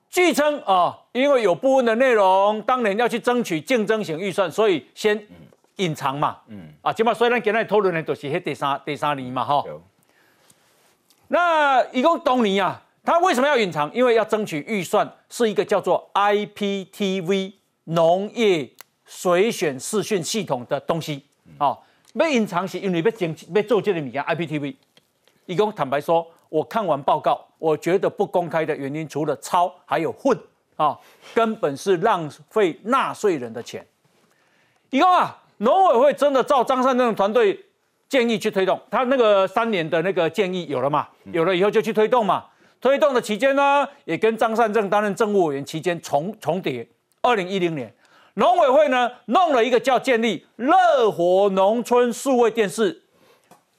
[0.10, 5.28] 据称啊，因为有部分的内容当年要去争取竞争型预算，所以先。
[5.78, 9.64] 隐藏嘛，嗯啊，起码虽然今日讨论的都是迄第三第三年嘛，哈。
[11.28, 13.94] 那一共当年啊，他为什么要隐藏？
[13.94, 18.70] 因为要争取预算，是一个叫做 IPTV 农业
[19.06, 21.26] 水选视讯系统的东西
[21.58, 21.78] 啊。
[22.14, 24.76] 要隐藏是因为要整要做这个物件 IPTV。
[25.46, 30.36] 一共坦白说，我看完报告，我觉得不公开的原因，除了抄还有混
[30.76, 30.98] 啊，
[31.36, 33.86] 根本是浪费纳税人的钱。
[34.90, 35.44] 一共啊。
[35.58, 37.60] 农委会真的照张善政团队
[38.08, 41.08] 建议去推动，他那个三年的那个建议有了嘛？
[41.32, 42.46] 有了以后就去推动嘛。
[42.80, 46.88] 推动的期间呢，也跟张善政担任政务委员期间重重叠。
[47.22, 47.92] 二零一零年，
[48.36, 53.02] 农委会呢弄了一个叫建立乐活农村数位电视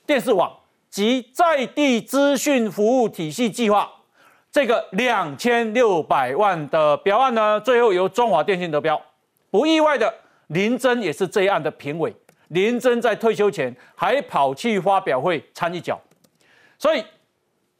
[0.05, 0.53] 电视网
[0.91, 3.89] 及在地资讯服务体系计划，
[4.51, 9.01] 这个两千六百万的标案呢，最后由中华电信得标。
[9.51, 10.13] 不意外的。
[10.49, 12.15] 林真也是这一案的评委，
[12.49, 16.01] 林真在退休前还跑去发表会参一脚，
[16.79, 17.05] 所以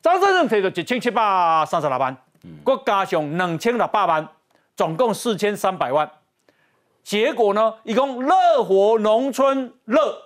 [0.01, 2.17] 张善政提了一千七百三十六万，
[2.63, 4.29] 国加上两千六百万，
[4.77, 6.11] 总共四千三百万。
[7.03, 10.23] 结果呢，一共乐活农村乐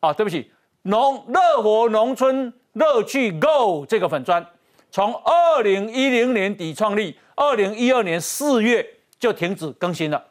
[0.00, 0.50] 啊，对不起，
[0.82, 4.46] 农乐活农村乐趣 Go 这个粉砖，
[4.90, 8.86] 从二零一零年底创立，二零一二年四月
[9.18, 10.24] 就停止更新了。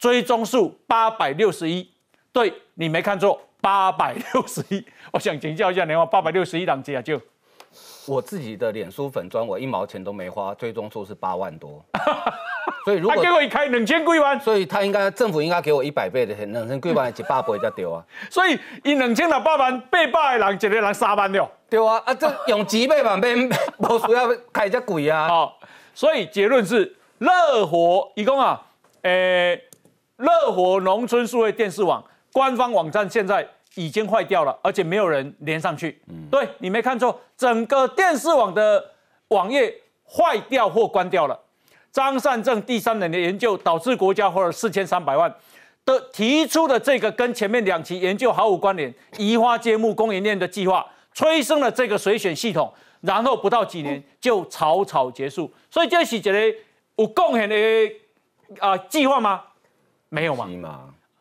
[0.00, 1.86] 追踪数八百六十一，
[2.32, 4.82] 对你没看错，八百六十一。
[5.12, 7.02] 我想请教一下，你话八百六十一档啊？
[7.02, 7.20] 就
[8.06, 11.84] 我自己的脸书粉砖，我一毛钱都没花，追踪数是八万多。
[12.86, 18.02] 所以如果他给我一开两千几万，所以他应该政府应该给我一百倍的钱，两千几万一百倍才对啊。
[18.30, 21.52] 所以以两千六百万八百个人，一个人三万了。
[21.68, 23.28] 对啊，啊这用几百万买，
[23.76, 25.28] 无需要开这贵啊。
[25.28, 25.58] 好，
[25.92, 28.62] 所以结论是乐活一共啊，
[29.02, 29.62] 诶、
[30.20, 36.00] 乐活农村数位电视网官方网站现在已经坏掉了，而且没有人连上去。
[36.30, 38.92] 对你没看错，整个电视网的
[39.28, 41.38] 网页坏掉或关掉了。
[41.92, 45.34] 张善政第三年的研究导致国家花了四千三百万。
[45.86, 55.50] 的提出的这个跟前面两期研究毫无关联，移花接木供应链的计划，催生了这个水选系统，然后不到几年就草草结束。
[55.70, 56.32] 所以这是一个
[56.96, 57.56] 有贡献的
[58.58, 59.42] 啊、计划吗？
[60.10, 60.46] 没有嘛？
[60.46, 60.80] 是嘛？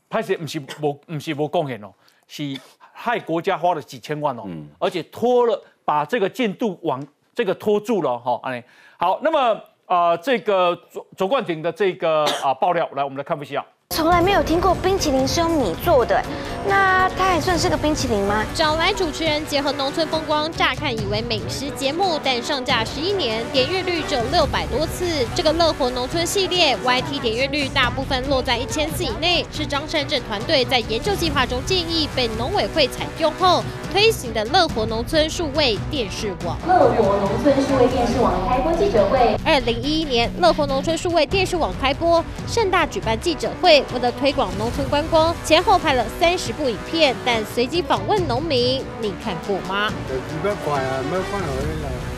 [0.10, 1.94] 拍摄不是无不是无贡献哦，
[2.28, 2.60] 是
[2.92, 4.44] 害国家花了几千万哦，
[4.78, 7.02] 而且拖了把这个进度往
[7.34, 8.42] 这个拖住了哈、哦。
[8.44, 8.64] 哎，
[8.98, 13.66] 好，那么呃，这个卓卓冠廷的这个啊、爆料，来我们来看分析啊。
[13.92, 16.22] 从来没有听过冰淇淋是用米做的，
[16.70, 18.46] 那它还算是个冰淇淋吗？
[18.54, 25.26] 找来主持人结合农村风光，乍看以为美食节目，但上架十一年，点阅率只有六百多次。
[25.34, 36.56] 这个乐活农村系列 YT 点阅率大部分落在一千次以内，是张善政团队在研究计划中建议，被农委会采用后推行的乐活农村数位电视网。
[36.68, 39.36] 乐活农村数位电视网开播记者会。
[39.44, 49.90] 二零一一年，乐活农村数位电视网开播，盛大举办记者会，为了推广农村观光，前后拍了三十部影片，但随机访问农民，你看过吗？
[50.10, 51.00] 比较快啊。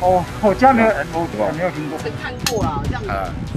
[0.01, 1.99] 哦，我家没有，我没有听过。
[2.21, 3.07] 看过啦，这样子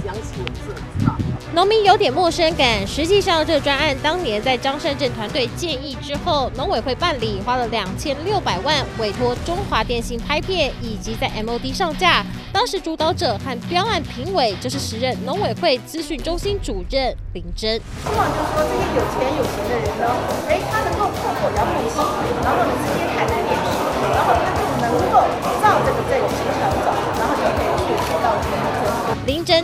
[0.05, 1.24] 讲起我是很知道。
[1.55, 12.25] 农民有点陌生感，实际上这专案当年在张善政团队建议之后，农委会办理，花了两千六百万委托中华电信拍片，以及在 MOD 上架。
[12.51, 17.79] 当时主导者和标案评委就是时任农委会资讯中心主任林真。
[18.03, 20.11] 希望就是说这些有钱有闲的人呢，
[20.49, 21.95] 哎，他能够破口摇木器，
[22.43, 23.04] 然后呢直接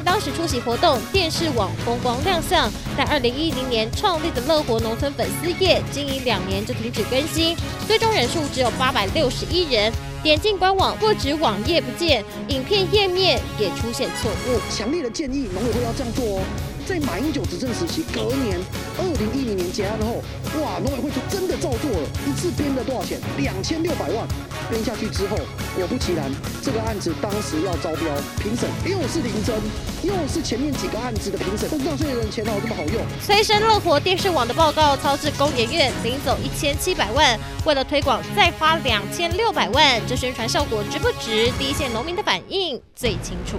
[0.03, 7.55] 当时出席活动，电视网风光亮相，但二零一零年创立的乐活农村粉丝页经营两年就停止更新，
[7.87, 9.91] 最终人数只有八百六十一人。
[10.23, 14.59] 点进官网，不止网页不见，影片页面也出现错误。
[14.69, 16.43] 强烈的建议农委会要这样做哦。
[16.85, 18.59] 在马英九执政时期，隔年
[18.99, 20.21] 二零一零年结案后，
[20.61, 23.19] 哇，农委会就真的照做了，一次编了多少钱？
[23.37, 24.27] 两千六百万，
[24.69, 25.37] 编下去之后，
[25.77, 26.29] 果不其然，
[26.61, 28.05] 这个案子当时要招标，
[28.39, 29.55] 评审又是林真，
[30.03, 33.01] 又是前面几个案子的评审，都纳税人钱哪有这么好用？
[33.25, 41.49] 催生乐活电视网的报告操至工研院，领走一千七百万，为了推广再花两千六百万，这宣传效果值不值？
[41.57, 43.57] 第一线农民的反应最清楚。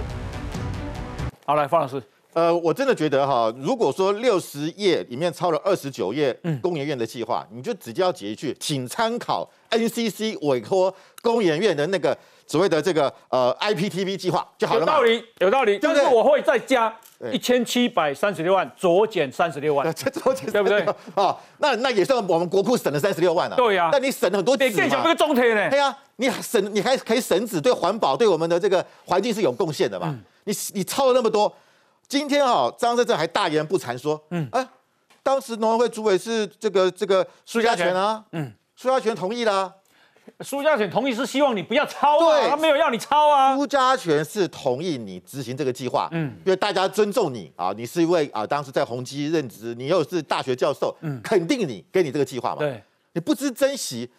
[1.45, 2.01] 好，来方老师。
[2.33, 14.93] 呃，我真的觉得哈，如果说六十页里面抄了二十九页工研院的计划，你就直接要截一句，请参考 NCC 委托工研院的那个所谓的这个呃 IPTV 计划就好了嘛。
[14.93, 16.93] 有道理，有道理，对不对但是我会再加
[17.31, 20.81] 一千七百三十六万，左减三十六万， 这左减对不对？
[21.15, 23.55] 啊， 那那也算我们国库省了三十六万了。
[23.55, 25.69] 对呀那你省了很多纸更小嘛那个中铁呢？
[25.69, 30.13] 对呀，你省你还可以省纸，对环保对我们的这个环境是有贡献的嘛。
[30.45, 31.51] 你你抄了那么多，
[32.09, 34.69] 今天哈张善政还大言不惭说，嗯啊，
[35.23, 38.51] 当时农委会主委是这个这个苏家全啊，嗯，
[38.83, 39.73] 苏家全同意啦。
[40.41, 43.55] 苏家全同意是希望你不要抄啊，他没有要你抄啊。
[43.55, 54.11] 苏家全是同意你执行这个计划，嗯，因为大家尊重你啊，你是一位啊，当时在宏基任职，你又是大学教授，嗯，肯定你，给你这个计划嘛，对，你不知珍惜。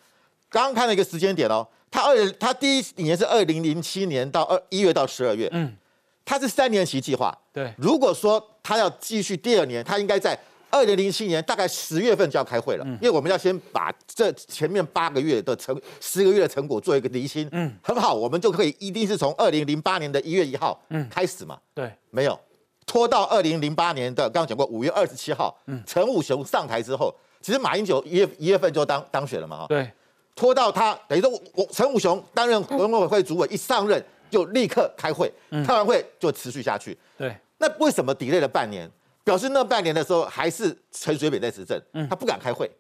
[0.49, 5.77] 刚刚看了一个时间点哦，他二他第一年是二零零七年到二一月到十二月，嗯，
[6.25, 10.39] 他是三年期计划，对，如果说他要继续第二年，他应该在
[10.75, 21.09] 二零零七年大概十月份就要开会了，因为我们要先把这前面八个月的成十个月的成果做一个厘清，嗯，很好，我们就可以一定是从二零零八年的一月一号嗯。
[21.09, 22.37] 开始嘛，对，没有
[22.85, 29.89] 拖到二零零八年的刚刚讲过五月二十七号，嗯，陈武雄上台之后，其实马英九一月一月份就当当选了嘛，哈，对，
[30.35, 35.33] 拖到他等于说我我陈武雄担任文委会主委一上任就立刻开会，
[35.65, 38.91] 开完会就持续下去，对，那为什么 delay 了半年？
[39.25, 42.71] 表示那半年的时候还是陈水扁在执政，他不敢开会。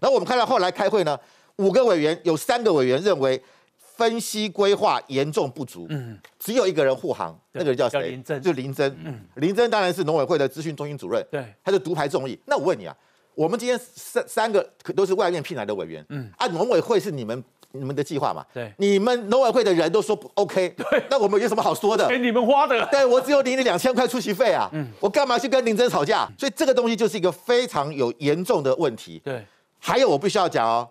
[0.00, 1.18] 然后我们看到后来开会呢，
[1.56, 3.40] 五个委员有三个委员认为
[3.74, 5.86] 分析规划严重不足，
[6.38, 8.08] 只有一个人护航，那个人叫谁？
[8.08, 9.22] 林真就林真。
[9.34, 12.40] 林真当然是农委会的资讯中心主任，对，他就独排众议。
[12.46, 12.96] 那我问你啊，
[13.34, 18.44] 我们今天三三个可都是外面聘来的委员，嗯，啊，农委会是你们你们的计划嘛。
[18.52, 22.08] 对，你们农委会的人都说不 OK，对，那我们有什么好说的？
[22.08, 26.28] 给你们花的， 对我只有领你两千块出席费啊，嗯，我干嘛去跟林真吵架？
[26.38, 29.20] 所以这个东西就是一个非常有严重的问题。
[29.24, 29.44] 对，
[29.78, 30.88] 还有我必须要讲哦，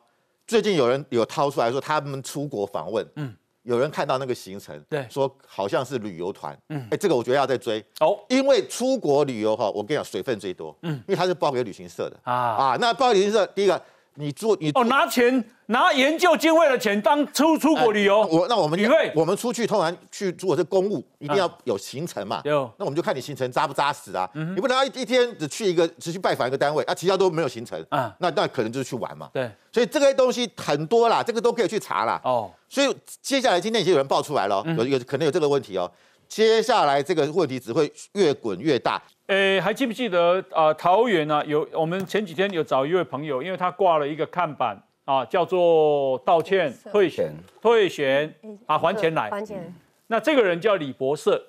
[0.48, 3.36] 最近有人有掏出来说他们出国访问，嗯。
[3.64, 7.84] 有人看到那个行程，对，说好像是旅游团，嗯，哎，这个我觉得要再追。
[8.00, 12.18] 哦，因为出国旅游哈，我跟你讲水分最多，嗯，因为他是包给旅行社的。
[12.24, 12.34] 啊。
[12.34, 13.80] 啊，那包给旅行社，第一个
[14.20, 19.10] 你做你哦拿钱拿研究经费的钱当出出国旅游，我那我们旅费。
[19.16, 32.52] 我们出去通常去做是公务，一定要有行程嘛，有，那我们就看你行程扎不扎实啊，你不能一一天只去一个只去拜访一个单位啊，其他都没有行程啊，那那可能就是去玩嘛，对，所以这个东西很多啦，这个都可以去查啦，哦。
[32.68, 35.90] 所以接下来今天已经有人爆出来了，有有可能有这个问题哦。
[36.28, 39.02] 接下来这个问题只会越滚越大。
[39.30, 40.74] 诶，还记不记得啊？
[40.74, 44.76] 桃园呢有我们前几天有找一位朋友，因为他挂了一个看板
[45.06, 48.34] 啊，叫做道歉退选退选
[48.66, 49.72] 啊还钱来还钱。
[50.08, 51.40] 那这个人叫李博士，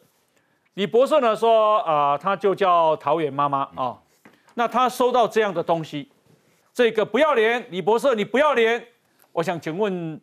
[0.75, 3.99] 李博士呢说啊，他就叫桃园妈妈啊。
[4.55, 6.11] 那他收到这样的东西，
[6.75, 8.85] 这个不要脸，李博士你不要脸。
[9.33, 10.21] 我想请问。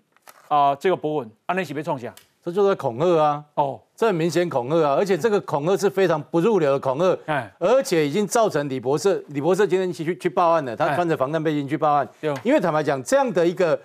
[0.49, 2.13] 啊，这个博文，安内喜被创下，
[2.47, 3.43] 这就是恐吓啊！
[3.55, 4.95] 哦，这很明显恐吓啊！
[4.97, 12.07] 而且这个恐吓是非常不入流的恐吓，哎，而且已经造成李博士，李博士今天去去报案了，他穿着防弹背心去报案，
[12.43, 13.77] 因为坦白讲，这样的一个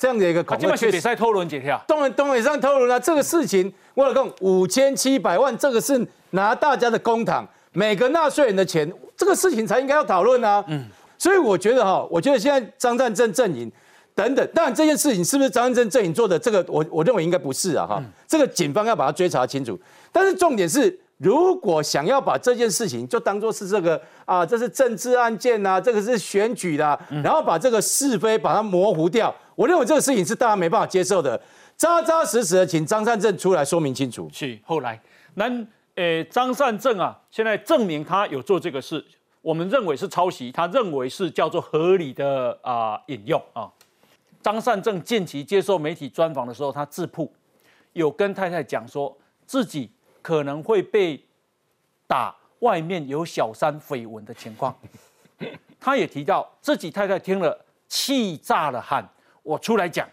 [0.00, 2.98] 这样的一个恐吓，确实在偷轮解跳，东东北上偷轮啊！
[2.98, 10.64] 这个事情，我老公五千七百万，这个是拿大家的公帑，每个纳税人的钱，这个事情才应该要讨论啊！
[10.66, 10.84] 嗯，
[11.16, 13.70] 所以我觉得哈，我觉得现在张善政阵营。
[14.18, 16.36] 等等，当然这件事情是不是张善正阵营做的？
[16.36, 19.78] 这个我我认为应该不是啊，哈，这个警方要把它追查清楚。
[20.10, 31.40] 但是重点是，如果想要把这件事情就当做是这个啊，这是政治案件呐，这个是选举的，然后把这个是非把它模糊掉，我认为这个事情是大家没办法接受的。
[31.76, 34.28] 扎扎实实的，请张善政出来说明清楚。
[34.32, 35.00] 是后来，
[35.34, 35.44] 那
[35.94, 39.04] 呃，张善政啊，现在证明他有做这个事，
[39.42, 43.70] 我们认为是抄袭，他认为是叫做合理的啊引用啊。
[44.42, 47.30] 张善政近期接受媒体专访的时候，他自曝
[47.92, 49.16] 有跟太太讲说
[49.46, 49.90] 自己
[50.22, 51.22] 可能会被
[52.06, 54.74] 打，外面有小三绯闻的情况。
[55.80, 59.06] 他也提到自己太太听了气炸了，喊
[59.42, 60.08] 我出来讲。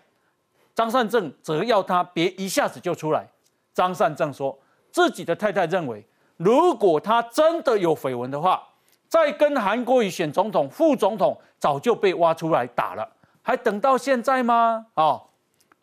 [0.74, 3.28] 张善政则要他别一下子就出来。
[3.74, 4.58] 张善政说
[4.92, 6.06] 自己的太太认为，
[6.38, 8.62] 如果他真的有绯闻的话，
[9.08, 13.10] 在跟韩国瑜选总统、副总统早就被挖出来打了。
[13.48, 14.88] 还等到现在吗？
[14.96, 15.22] 啊，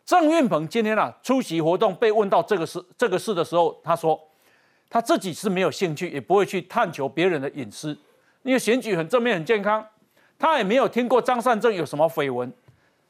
[0.05, 4.19] 郑运鹏今天啊出席活动，被问到这个事这个事的时候，他说
[4.89, 7.97] 他自己是没有兴趣，也不会去探求别人的隐私，
[8.41, 9.87] 因为选举很正面很健康，
[10.37, 12.51] 他也没有听过张善政有什么绯闻。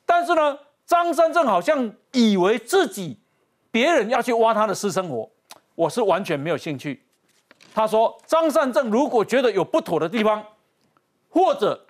[0.06, 3.18] 但是呢，张善政好像以为自己
[3.72, 5.28] 别人要去挖他的私生活，
[5.74, 7.04] 我是完全没有兴趣。
[7.74, 10.46] 他说张善政如果觉得有不妥的地方，
[11.32, 11.84] 或者。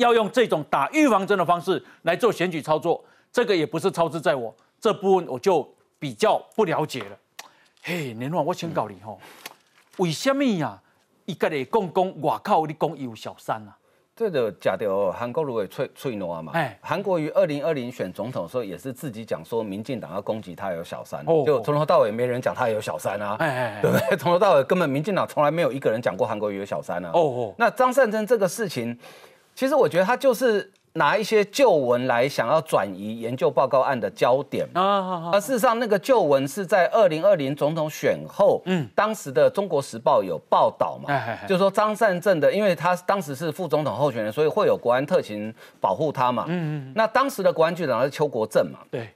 [0.00, 5.66] 要用这种打预防针的方式来做选举操作，这个也不是操之在我这部分，我就
[5.98, 7.16] 比较不了解了。
[7.82, 9.20] 嘿，年华，我请教你吼，
[9.98, 10.80] 为什么呀？
[11.26, 13.76] 一个人讲讲，外靠你讲有小三啊？
[14.16, 24.16] 这个假的韩国如果脆脆诺嘛，哎，韩国于二零二零选总统的时候也是自己讲说，民进党要攻击他有小三，就从头到尾没人讲他有小三啊，哎，对不对？
[24.16, 27.10] 从头到尾根本民进党从来没有一个人讲过韩国瑜有小三啊。
[27.12, 28.98] 哦哦，那张善珍这个事情。
[29.54, 34.66] 其实我觉得他就是拿一些旧闻来想要转移研究报告案的焦点。
[34.74, 41.08] 啊，而事实上那个旧闻是在二零二零总统选后，嗯，当时的《中国时报》有报道嘛，
[41.46, 49.08] 就说张善政的，因为他当时是副总统候选人，所以会有国安特勤保护他嘛，嗯嗯，那当时的国安局长是邱国正嘛，对。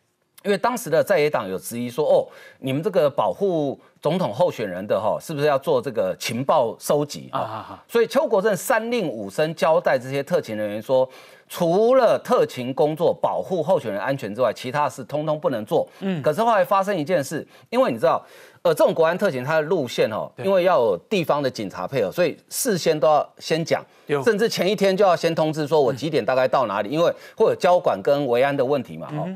[0.44, 2.28] 因为当时的在野党有质疑说，哦，
[2.58, 7.82] 你们这个保护总统候选人的哈，是不是要做这个情报收集啊？
[7.88, 11.08] 所以邱国正三令五申交代这些特勤人员说，
[11.48, 15.88] 除了特勤工作保护候选人安全之外，其他事通通不能做。
[16.00, 18.22] 嗯，可是后来发生一件事，因为你知道，
[18.60, 23.82] 呃，这种国安特勤它的路线哈，因为要有地方的警察配合，所以事先都要先讲，
[24.22, 29.26] 甚至前一天就要先通知说我几点大概到哪里，因为会有交管跟维安的问题嘛，哈。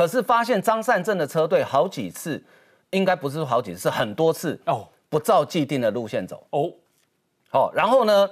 [0.00, 2.42] 可是发现张善政的车队好几次，
[2.88, 6.42] 应该不是好几次，很多次哦，不照既定的路线走。
[6.48, 6.72] 哦，
[7.50, 8.30] 好，然后呢，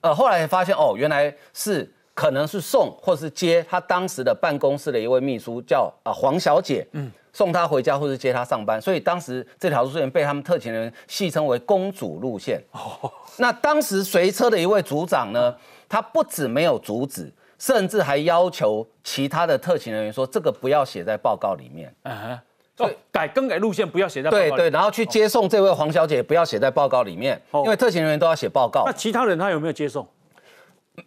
[0.00, 12.58] 呃，后来发现哦，原来是可能是送或是接他当时的办公室的一位秘书叫啊黄小姐，嗯，送他回家或是接他上班，所以当时这条路线被他们特勤人戏称为公主路线。
[12.72, 15.54] 哦，那当时随车的一位组长呢，
[15.86, 17.30] 他不止没有阻止。
[17.60, 21.94] 甚至还要求其他的特勤人员说这个不要写在报告里面。
[22.02, 22.42] 啊，
[22.78, 28.92] 哦，改更改路线不要写在报告里对对，然后去接送这位黄小姐，不要写在报告里面，因为特勤人员都要写报告那。
[28.92, 30.08] 其他人他有没有接送？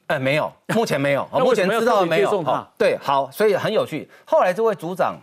[0.07, 2.45] 呃，没有，目前没有，那目前知道没有。
[2.77, 4.07] 对，好，所以很有趣。
[4.23, 5.15] 后来这位组长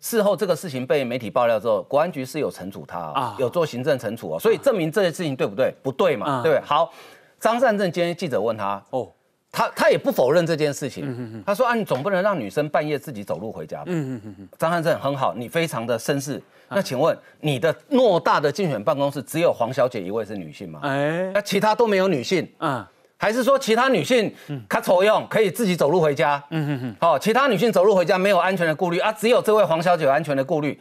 [0.00, 5.74] 事后这个事情被媒体爆料之后，国安局是有惩处他哦啊有做行政惩处哦，所以证明这件事情对不对？
[5.82, 6.64] 不对嘛，啊对不对？
[6.66, 6.92] 好，
[7.40, 9.10] 张善政今天记者问他，哦，
[9.50, 13.84] 他他也不否认这件事情，他说啊，你总不能让女生半夜自己走路回家吧？
[13.86, 16.40] 嗯嗯嗯嗯，张汉政很好，你非常的绅士。
[16.68, 20.80] 那请问你的偌大的竞选办公室只有黄小姐一位是女性吗？
[20.82, 22.46] 哎，那其他都没有女性？
[22.58, 22.84] 嗯
[23.20, 24.32] 还是说其他女性
[24.68, 26.40] 她丑用可以自己走路回家？
[26.50, 30.78] 嗯嗯嗯，哦，其他女性走路回家没有安全的顾虑啊，只有这位黄小姐有安全的顾虑。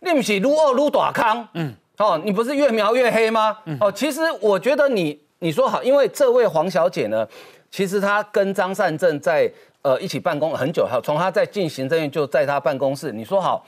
[0.00, 1.46] 你不是撸二撸短康？
[1.52, 3.58] 嗯，哦，你不是越描越黑吗？
[3.80, 7.28] 哦，其实我觉得你你说好，因为这位黄小姐呢，
[7.74, 9.50] 其实他跟张善政在
[9.82, 13.66] 呃一起办公很久，还有从他在进行政院就在他办公室，你说好。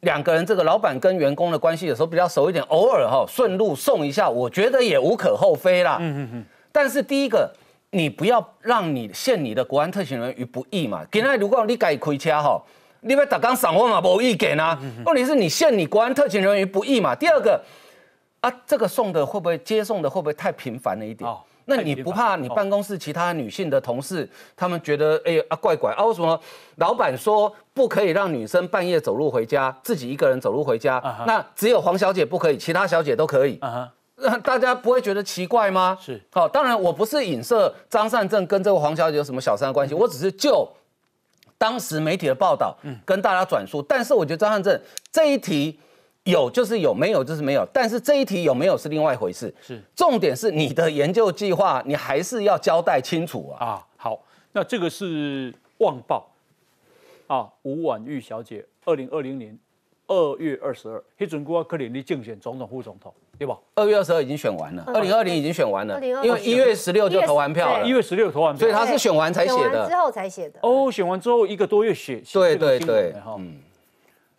[0.00, 5.98] 两个人这个老板跟员工的关系有时候比较熟一点，偶尔哈顺路送一下，我觉得也无可厚非啦。
[6.00, 6.44] 嗯嗯嗯。
[6.72, 7.52] 但是第一个，
[7.90, 11.04] 你不要让你陷你的国安特勤人员于不义嘛。
[11.12, 12.62] 今天如果你改开车哈，
[13.02, 14.80] 你要打刚赏我嘛，无意见啊。
[15.04, 17.14] 问题是你陷你国安特勤人员于不义嘛。
[17.14, 17.62] 第二个
[18.40, 21.30] 啊，这个送的会不会接送的会不会太频繁了一点？
[21.70, 26.02] 那你不怕你办公室其他女性的同事，他们觉得哎啊怪怪啊？
[26.02, 26.40] 为什么
[26.76, 30.98] 老板说不可以让女生半夜走路回家，自己一个人走路回家？
[31.26, 33.60] 那只有黄小姐不可以，其他小姐都可以。
[34.16, 35.96] 那大家不会觉得奇怪吗？
[36.00, 36.18] 是。
[36.32, 40.66] 好，当然我不是影射张善政跟这个黄小姐有什么小三的关系，我只是就
[41.58, 43.82] 当时媒体的报道跟大家转述。
[43.82, 44.80] 但是我觉得张善政
[45.12, 45.78] 这一题。
[46.30, 47.66] 有就是有，没有就是没有。
[47.72, 49.52] 但是这一题有没有是另外一回事。
[49.62, 53.66] 是，重点是你的研究计划，你还是要交代清楚啊。
[53.66, 54.20] 啊，好，
[54.52, 56.30] 那这个是旺报
[57.26, 59.58] 啊，吴婉玉小姐，二零二零年
[60.06, 63.58] 二月二十二，黑准国克林利竞选总统、副总统，对吧？
[63.74, 69.94] 二月二十二已经选完了，二零二零已经选完了，因为一月十六就投完票了，一月十六投完票，所以他是选完才写的之。
[69.96, 70.58] 后才写的。
[70.62, 73.14] 哦，选完之后一个多月写，写对这个对对。
[73.38, 73.60] 嗯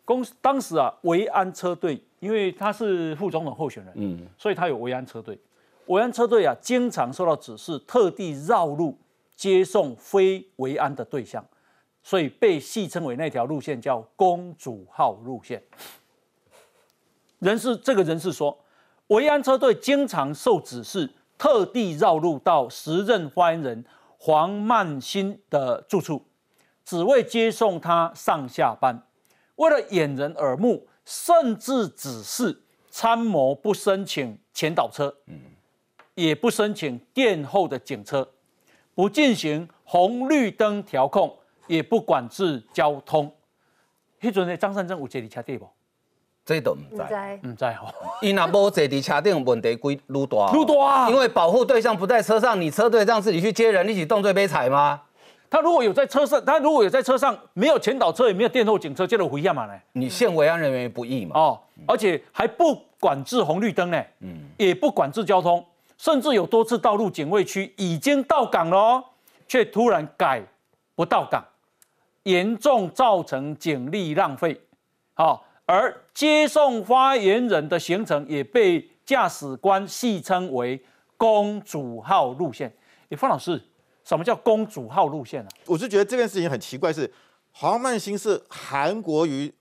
[0.10, 5.38] 公当时啊，维安车队，因为他是副总统候选人，嗯，所以他有维安车队。
[5.86, 8.98] 维安车队啊，经常受到指示，特地绕路
[9.36, 11.46] 接送非维安的对象，
[12.02, 15.62] 所以被戏称为那条路线叫“公主号路线”。
[17.38, 18.58] 人士这个人士说，
[19.10, 21.08] 维安车队经常受指示，
[21.38, 23.86] 特地绕路到时任发言人
[24.18, 26.26] 黄曼欣的住处，
[26.84, 29.04] 只为接送他上下班。
[29.60, 35.14] 为了掩人耳目，甚至指示参谋不申请前导车，
[36.16, 38.30] 也不申请殿后的警车，
[38.96, 41.38] 不进行红绿灯调控，
[41.68, 43.30] 也不管制交通。
[44.22, 45.70] 迄阵的张善政有坐伫车底无？
[46.46, 47.94] 这都唔在唔知吼。
[48.24, 50.52] 伊若无坐伫车顶，问题归愈大哦。
[50.56, 55.02] 愈大啊因为保护对象不在车上，你车队让自己去接人，一起动罪悲惨吗？
[55.50, 59.74] 他如果有在车上，他如果有在车上没有前导车，也没有电后警车，这个危险嘛呢？
[59.94, 61.40] 你陷维安人员于不易嘛？
[61.40, 65.66] 哦，而且还不管制红绿灯呢，嗯，也不管制交通，
[65.98, 69.04] 甚至有多次道路警卫区已经到岗了哦，
[69.48, 70.42] 却突然改
[70.96, 71.44] 不到岗，
[72.24, 74.60] 严重造成警力浪费。
[75.16, 80.80] 好、而接送发言人的行程也被驾驶官戏称为
[81.18, 82.72] “公主号路线”。
[83.10, 83.62] 诶，方老师，
[84.10, 85.48] 什么叫公主号路线啊？
[85.68, 87.08] 我是觉得这件事情很奇怪是，
[87.52, 89.54] 黄曼兴是韩国瑜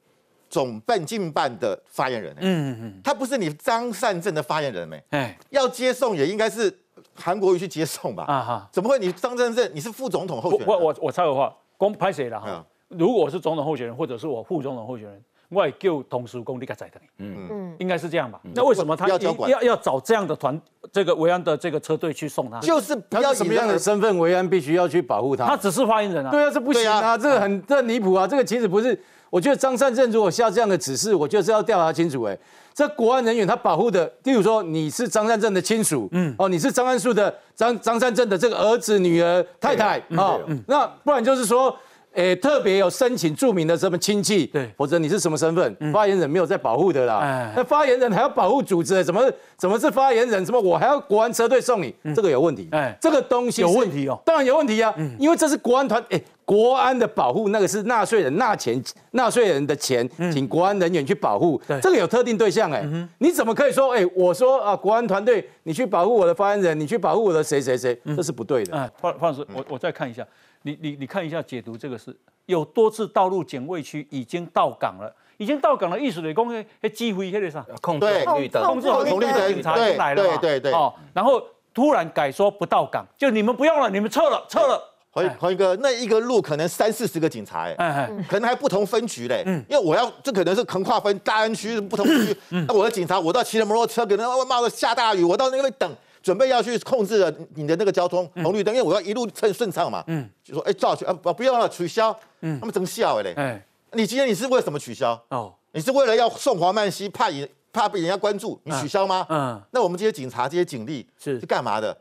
[0.49, 6.75] 总办进办的发言人、欸，嗯嗯他不是你张善政的发言人没、哎，要接送也应该是
[7.15, 8.25] 韩国瑜去接送吧？
[8.27, 10.67] 啊哈，怎么会你张善政你是副总统候选人？
[10.67, 12.99] 我我我我插个话，公拍谁了哈嗯？
[12.99, 18.39] 如果我是总统候选人，或者是我副总统候选人，我也叫同事公你个在的，嗯，嗯，应该是这样吧？
[18.55, 20.61] 那为什么他要要要找这样的团
[20.93, 22.61] 这个维安的这个车队去送他？
[22.61, 25.47] 就是不要什么样的身份，维安必须要去保护他？
[25.47, 26.31] 他只是发言人啊。
[26.31, 28.99] 对啊，这不行啊，啊这个很这很离谱啊，这个其实不是。
[29.31, 32.23] 我觉得张善政如果下这样的指示，我觉得是要调查清楚。
[32.25, 32.39] 哎，
[32.75, 41.75] 这国安人员他保护的，例如说你是张善政的亲属，嗯，哦，你是张安树的张张善政的这个儿子、女儿、太太啊，那不然就是说。
[42.15, 44.69] 诶，特别有申请著名的什么亲戚，对。
[44.77, 45.93] 否则你是什么身份？
[45.93, 47.19] 发言人没有在保护的啦。
[47.19, 47.53] 哎。
[47.57, 50.45] 那发言人还要保护组织，怎么怎么是发言人？
[50.45, 51.95] 什么我还要国安车队送你？
[52.17, 52.69] 这个有问题。
[52.73, 52.97] 哎。
[53.01, 54.19] 这个东西有是问题哦。
[54.25, 58.83] 当然有问题啊，因为这是国安团，哎，国安的保护，那个是纳税人纳钱，
[59.13, 61.79] 纳税人的钱，请国安人员去保护，对。
[61.81, 62.85] 这个有特定对象，哎，
[63.19, 68.77] 你怎么可以说，哎，我说啊，国安团队，你去保护我的发言人，你去保护我的谁谁谁，这是不对的。
[68.77, 70.27] 哎，范范老师，我我再看一下，
[70.63, 75.15] 你你你看一下解读这个是有多次道路警卫区已经到岗了。
[75.39, 81.41] 已经到岗了，意思就是讲，迄迄机会迄个啥，控制对红绿灯，控制红绿灯，警察进来了嘛，对对对哦，然后
[81.73, 84.83] 突然改说不到岗，就你们不用了，你们撤了，撤了。
[85.13, 92.37] 黄黄一哥，那一个路可能三四十个警察，哎，可能还不同分局嘞，因为我要这可能是横跨分大安区不同区，
[92.67, 95.89] 那我的警察，我到骑着摩托车，可能冒着下大雨，我到那边等，
[96.29, 105.19] 准备要去控制了你的那个交通红绿灯，因为我要一路顺顺畅嘛，嗯，就说哎照去啊不不要了取消，嗯，他们真笑哎嘞，哎，你今天你是为什么取消？
[105.31, 105.55] 哦。
[105.73, 109.25] 你是为了要送黄曼西，怕你怕被人家关注，你取消吗？
[109.31, 111.97] 嗯，那我们这些警察、这些警力是是干嘛的？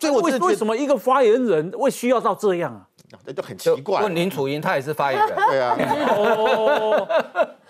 [0.00, 2.88] 所以我为为什么一个发言人会需要到这样啊？
[3.24, 4.02] 那就很奇怪。
[4.02, 5.36] 问林楚英，他也是发言人。
[5.50, 5.76] 对啊。
[6.16, 7.08] 哦，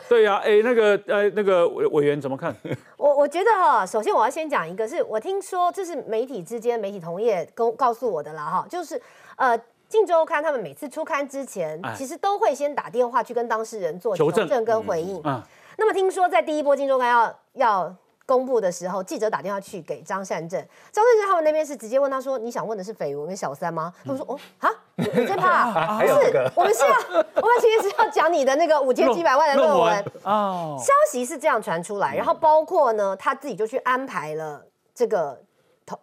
[0.09, 2.55] 对呀，哎，那个呃，那个委委员怎么看？
[2.97, 9.01] 我我觉得哈，首先我要先讲一个，是我听说这是媒体之间媒体同业跟告诉我的啦哈，就是
[9.36, 9.59] 呃。
[9.91, 15.18] 《镜周刊》他们每次出刊之前，其实都会先打电话去跟当事人做求证跟回应。
[15.24, 15.43] 嗯，
[15.78, 17.97] 那么听说在第一波《镜周刊》要要
[18.29, 20.61] 公布的时候，记者打电话去给张善政，
[20.93, 25.97] 张善政他们那边是直接问他说：“你想问的是绯闻跟小三吗？”他们说：“哦，哈，你在怕？
[25.99, 26.95] 不是，我们是要，
[27.37, 34.62] 我们其实是要讲你的那个五千七百万的论文。”哦，消息是这样传出来，然后包括呢，他自己就去安排了
[34.95, 35.41] 这个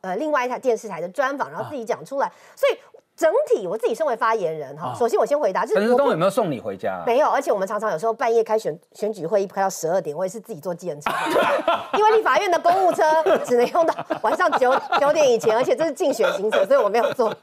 [0.01, 2.77] 呃另外一台电视台的专访，然后自己讲出来，所以。
[3.15, 7.01] 整体我自己身为发言人哈，首先我先回答，就是陈时东有没有送你回家？
[7.05, 11.09] 没有，而且我们常常有时候半夜开选选举会议开到十二点，我也是自己坐计程车，
[11.97, 13.03] 因为立法院的公务车
[13.45, 17.33] 只能用到晚上九 九点以前，而且这是竞选行程，所以我没有坐，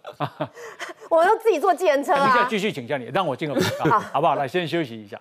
[1.09, 2.47] 我都自己坐计程车啊。
[2.51, 3.59] 继续请教你，让我进个
[3.89, 4.35] 好，好不好？
[4.35, 5.19] 来，先休息一下。